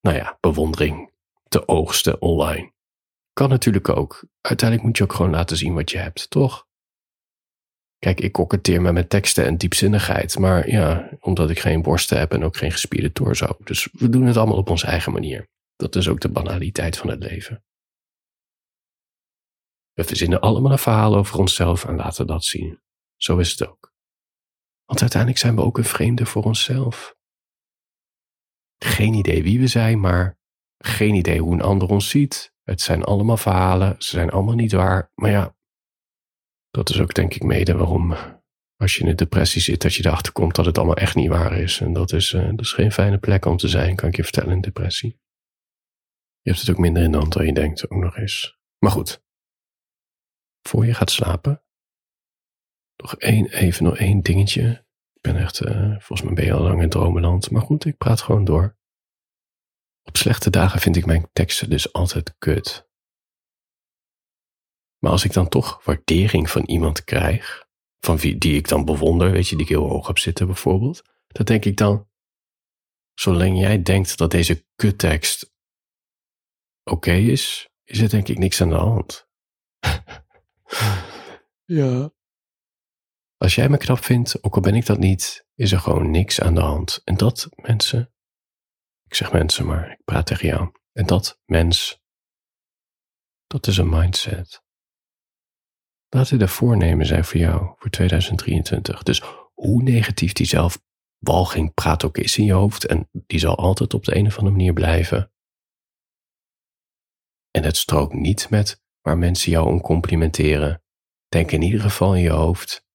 nou 0.00 0.16
ja, 0.16 0.36
bewondering 0.40 1.12
te 1.48 1.68
oogsten 1.68 2.20
online. 2.20 2.72
Kan 3.32 3.48
natuurlijk 3.48 3.88
ook. 3.88 4.24
Uiteindelijk 4.40 4.88
moet 4.88 4.98
je 4.98 5.04
ook 5.04 5.12
gewoon 5.12 5.30
laten 5.30 5.56
zien 5.56 5.74
wat 5.74 5.90
je 5.90 5.98
hebt, 5.98 6.30
toch? 6.30 6.66
Kijk, 7.98 8.20
ik 8.20 8.32
koketteer 8.32 8.82
met 8.82 8.92
mijn 8.92 9.08
teksten 9.08 9.44
en 9.44 9.56
diepzinnigheid. 9.56 10.38
Maar 10.38 10.70
ja, 10.70 11.10
omdat 11.20 11.50
ik 11.50 11.58
geen 11.58 11.82
borsten 11.82 12.18
heb 12.18 12.32
en 12.32 12.44
ook 12.44 12.56
geen 12.56 12.72
gespierde 12.72 13.12
torso. 13.12 13.56
Dus 13.64 13.88
we 13.92 14.08
doen 14.08 14.26
het 14.26 14.36
allemaal 14.36 14.56
op 14.56 14.70
onze 14.70 14.86
eigen 14.86 15.12
manier. 15.12 15.48
Dat 15.76 15.96
is 15.96 16.08
ook 16.08 16.20
de 16.20 16.28
banaliteit 16.28 16.96
van 16.96 17.10
het 17.10 17.22
leven. 17.22 17.64
We 19.92 20.04
verzinnen 20.04 20.40
allemaal 20.40 20.72
een 20.72 20.78
verhaal 20.78 21.16
over 21.16 21.38
onszelf 21.38 21.84
en 21.84 21.96
laten 21.96 22.26
dat 22.26 22.44
zien. 22.44 22.80
Zo 23.16 23.38
is 23.38 23.50
het 23.50 23.68
ook. 23.68 23.94
Want 24.84 25.00
uiteindelijk 25.00 25.40
zijn 25.40 25.56
we 25.56 25.62
ook 25.62 25.78
een 25.78 25.84
vreemde 25.84 26.26
voor 26.26 26.42
onszelf. 26.42 27.16
Geen 28.78 29.14
idee 29.14 29.42
wie 29.42 29.60
we 29.60 29.66
zijn, 29.66 30.00
maar 30.00 30.38
geen 30.78 31.14
idee 31.14 31.40
hoe 31.40 31.52
een 31.52 31.62
ander 31.62 31.88
ons 31.88 32.08
ziet. 32.08 32.54
Het 32.62 32.80
zijn 32.80 33.04
allemaal 33.04 33.36
verhalen, 33.36 33.94
ze 33.98 34.10
zijn 34.10 34.30
allemaal 34.30 34.54
niet 34.54 34.72
waar. 34.72 35.12
Maar 35.14 35.30
ja, 35.30 35.56
dat 36.70 36.88
is 36.88 37.00
ook 37.00 37.14
denk 37.14 37.34
ik 37.34 37.42
mede 37.42 37.76
waarom 37.76 38.16
als 38.76 38.94
je 38.94 39.02
in 39.02 39.08
een 39.08 39.16
depressie 39.16 39.62
zit, 39.62 39.82
dat 39.82 39.94
je 39.94 40.06
erachter 40.06 40.32
komt 40.32 40.54
dat 40.54 40.66
het 40.66 40.78
allemaal 40.78 40.96
echt 40.96 41.14
niet 41.14 41.28
waar 41.28 41.58
is. 41.58 41.80
En 41.80 41.92
dat 41.92 42.12
is, 42.12 42.32
uh, 42.32 42.50
dat 42.50 42.60
is 42.60 42.72
geen 42.72 42.92
fijne 42.92 43.18
plek 43.18 43.44
om 43.44 43.56
te 43.56 43.68
zijn, 43.68 43.96
kan 43.96 44.08
ik 44.08 44.16
je 44.16 44.22
vertellen, 44.22 44.52
in 44.52 44.60
depressie. 44.60 45.20
Je 46.40 46.50
hebt 46.50 46.60
het 46.60 46.70
ook 46.70 46.78
minder 46.78 47.02
in 47.02 47.10
de 47.10 47.18
hand 47.18 47.32
dan 47.32 47.46
je 47.46 47.52
denkt, 47.52 47.90
ook 47.90 48.02
nog 48.02 48.16
eens. 48.16 48.58
Maar 48.78 48.90
goed, 48.90 49.22
voor 50.62 50.86
je 50.86 50.94
gaat 50.94 51.10
slapen, 51.10 51.64
nog 52.96 53.16
één, 53.16 53.48
even 53.48 53.84
nog 53.84 53.96
één 53.96 54.22
dingetje. 54.22 54.84
Ik 55.12 55.20
ben 55.20 55.36
echt, 55.36 55.60
uh, 55.60 55.90
volgens 55.90 56.22
mij 56.22 56.32
ben 56.32 56.44
je 56.44 56.52
al 56.52 56.62
lang 56.62 56.82
in 56.82 56.88
dromenland. 56.88 57.50
Maar 57.50 57.62
goed, 57.62 57.84
ik 57.84 57.96
praat 57.96 58.20
gewoon 58.20 58.44
door. 58.44 58.76
Op 60.02 60.16
slechte 60.16 60.50
dagen 60.50 60.80
vind 60.80 60.96
ik 60.96 61.06
mijn 61.06 61.28
teksten 61.32 61.70
dus 61.70 61.92
altijd 61.92 62.34
kut. 62.38 62.88
Maar 64.98 65.10
als 65.10 65.24
ik 65.24 65.32
dan 65.32 65.48
toch 65.48 65.84
waardering 65.84 66.50
van 66.50 66.64
iemand 66.64 67.04
krijg, 67.04 67.66
van 67.98 68.16
wie, 68.16 68.38
die 68.38 68.56
ik 68.56 68.68
dan 68.68 68.84
bewonder, 68.84 69.30
weet 69.30 69.48
je, 69.48 69.56
die 69.56 69.64
ik 69.64 69.70
heel 69.70 69.88
hoog 69.88 70.06
heb 70.06 70.18
zitten 70.18 70.46
bijvoorbeeld, 70.46 71.02
dan 71.26 71.44
denk 71.44 71.64
ik 71.64 71.76
dan, 71.76 72.08
zolang 73.14 73.58
jij 73.58 73.82
denkt 73.82 74.18
dat 74.18 74.30
deze 74.30 74.66
kuttekst 74.74 75.54
oké 76.84 77.12
is, 77.12 77.68
is 77.84 78.00
er 78.00 78.08
denk 78.08 78.28
ik 78.28 78.38
niks 78.38 78.60
aan 78.60 78.68
de 78.68 78.74
hand. 78.74 79.28
ja. 81.64 82.14
Als 83.36 83.54
jij 83.54 83.68
me 83.68 83.76
knap 83.76 83.98
vindt, 83.98 84.44
ook 84.44 84.54
al 84.54 84.60
ben 84.60 84.74
ik 84.74 84.86
dat 84.86 84.98
niet, 84.98 85.46
is 85.54 85.72
er 85.72 85.80
gewoon 85.80 86.10
niks 86.10 86.40
aan 86.40 86.54
de 86.54 86.60
hand. 86.60 87.00
En 87.04 87.16
dat, 87.16 87.48
mensen, 87.54 88.12
ik 89.04 89.14
zeg 89.14 89.32
mensen, 89.32 89.66
maar 89.66 89.90
ik 89.90 90.04
praat 90.04 90.26
tegen 90.26 90.48
jou. 90.48 90.72
En 90.92 91.06
dat, 91.06 91.40
mens, 91.44 92.02
dat 93.46 93.66
is 93.66 93.76
een 93.76 93.88
mindset. 93.88 94.64
Laat 96.08 96.28
dit 96.28 96.38
de 96.38 96.48
voornemen 96.48 97.06
zijn 97.06 97.24
voor 97.24 97.40
jou 97.40 97.74
voor 97.78 97.90
2023. 97.90 99.02
Dus 99.02 99.22
hoe 99.54 99.82
negatief 99.82 100.32
die 100.32 100.46
zelfwalging 100.46 101.74
praat 101.74 102.04
ook 102.04 102.18
is 102.18 102.38
in 102.38 102.44
je 102.44 102.52
hoofd, 102.52 102.86
en 102.86 103.08
die 103.12 103.38
zal 103.38 103.56
altijd 103.56 103.94
op 103.94 104.04
de 104.04 104.16
een 104.16 104.26
of 104.26 104.38
andere 104.38 104.56
manier 104.56 104.72
blijven. 104.72 105.32
En 107.50 107.64
het 107.64 107.76
strookt 107.76 108.12
niet 108.12 108.50
met 108.50 108.82
waar 109.00 109.18
mensen 109.18 109.50
jou 109.50 109.66
om 109.66 109.80
complimenteren. 109.80 110.82
Denk 111.28 111.50
in 111.50 111.62
ieder 111.62 111.80
geval 111.80 112.14
in 112.14 112.22
je 112.22 112.30
hoofd, 112.30 112.85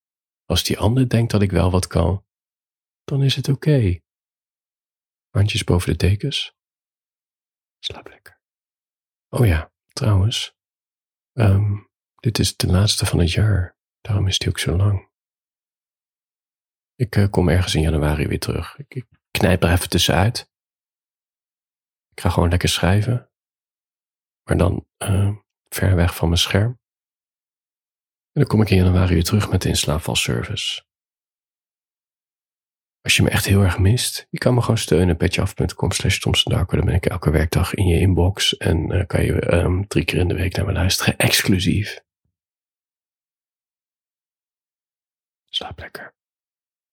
als 0.51 0.63
die 0.63 0.79
ander 0.79 1.09
denkt 1.09 1.31
dat 1.31 1.41
ik 1.41 1.51
wel 1.51 1.71
wat 1.71 1.87
kan, 1.87 2.25
dan 3.03 3.23
is 3.23 3.35
het 3.35 3.49
oké. 3.49 3.99
Handjes 5.29 5.63
boven 5.63 5.91
de 5.91 5.97
dekens. 5.97 6.55
Slaap 7.79 8.07
lekker. 8.07 8.41
Oh 9.29 9.45
ja, 9.45 9.73
trouwens. 9.87 10.55
Um, 11.33 11.89
dit 12.15 12.39
is 12.39 12.55
de 12.55 12.67
laatste 12.67 13.05
van 13.05 13.19
het 13.19 13.31
jaar. 13.31 13.77
Daarom 14.01 14.27
is 14.27 14.37
die 14.37 14.49
ook 14.49 14.59
zo 14.59 14.75
lang. 14.75 15.09
Ik 16.95 17.15
uh, 17.15 17.29
kom 17.29 17.49
ergens 17.49 17.75
in 17.75 17.81
januari 17.81 18.27
weer 18.27 18.39
terug. 18.39 18.77
Ik, 18.77 19.05
knijp 19.31 19.63
er 19.63 19.71
even 19.71 19.89
tussenuit. 19.89 20.51
Ik 22.09 22.19
ga 22.19 22.29
gewoon 22.29 22.49
lekker 22.49 22.69
schrijven. 22.69 23.31
Maar 24.43 24.57
dan 24.57 24.87
uh, 24.97 25.35
ver 25.69 25.95
weg 25.95 26.15
van 26.15 26.27
mijn 26.27 26.39
scherm. 26.39 26.80
En 28.33 28.41
dan 28.41 28.47
kom 28.47 28.61
ik 28.61 28.69
in 28.69 28.77
januari 28.77 29.13
weer 29.13 29.23
terug 29.23 29.49
met 29.49 29.61
de 29.61 29.69
inslaapvalservice. 29.69 30.83
Als 33.01 33.15
je 33.15 33.23
me 33.23 33.29
echt 33.29 33.45
heel 33.45 33.61
erg 33.61 33.79
mist, 33.79 34.27
je 34.29 34.37
kan 34.37 34.53
me 34.53 34.61
gewoon 34.61 34.77
steunen. 34.77 35.17
petjeaf.com 35.17 35.91
slash 35.91 36.19
Dan 36.19 36.65
ben 36.67 36.87
ik 36.87 37.05
elke 37.05 37.31
werkdag 37.31 37.73
in 37.73 37.85
je 37.85 37.99
inbox. 37.99 38.57
En 38.57 38.91
uh, 38.91 39.05
kan 39.05 39.23
je 39.23 39.53
um, 39.53 39.87
drie 39.87 40.05
keer 40.05 40.19
in 40.19 40.27
de 40.27 40.33
week 40.33 40.55
naar 40.55 40.65
me 40.65 40.71
luisteren. 40.71 41.17
Exclusief. 41.17 42.03
Slaap 45.49 45.79
lekker. 45.79 46.13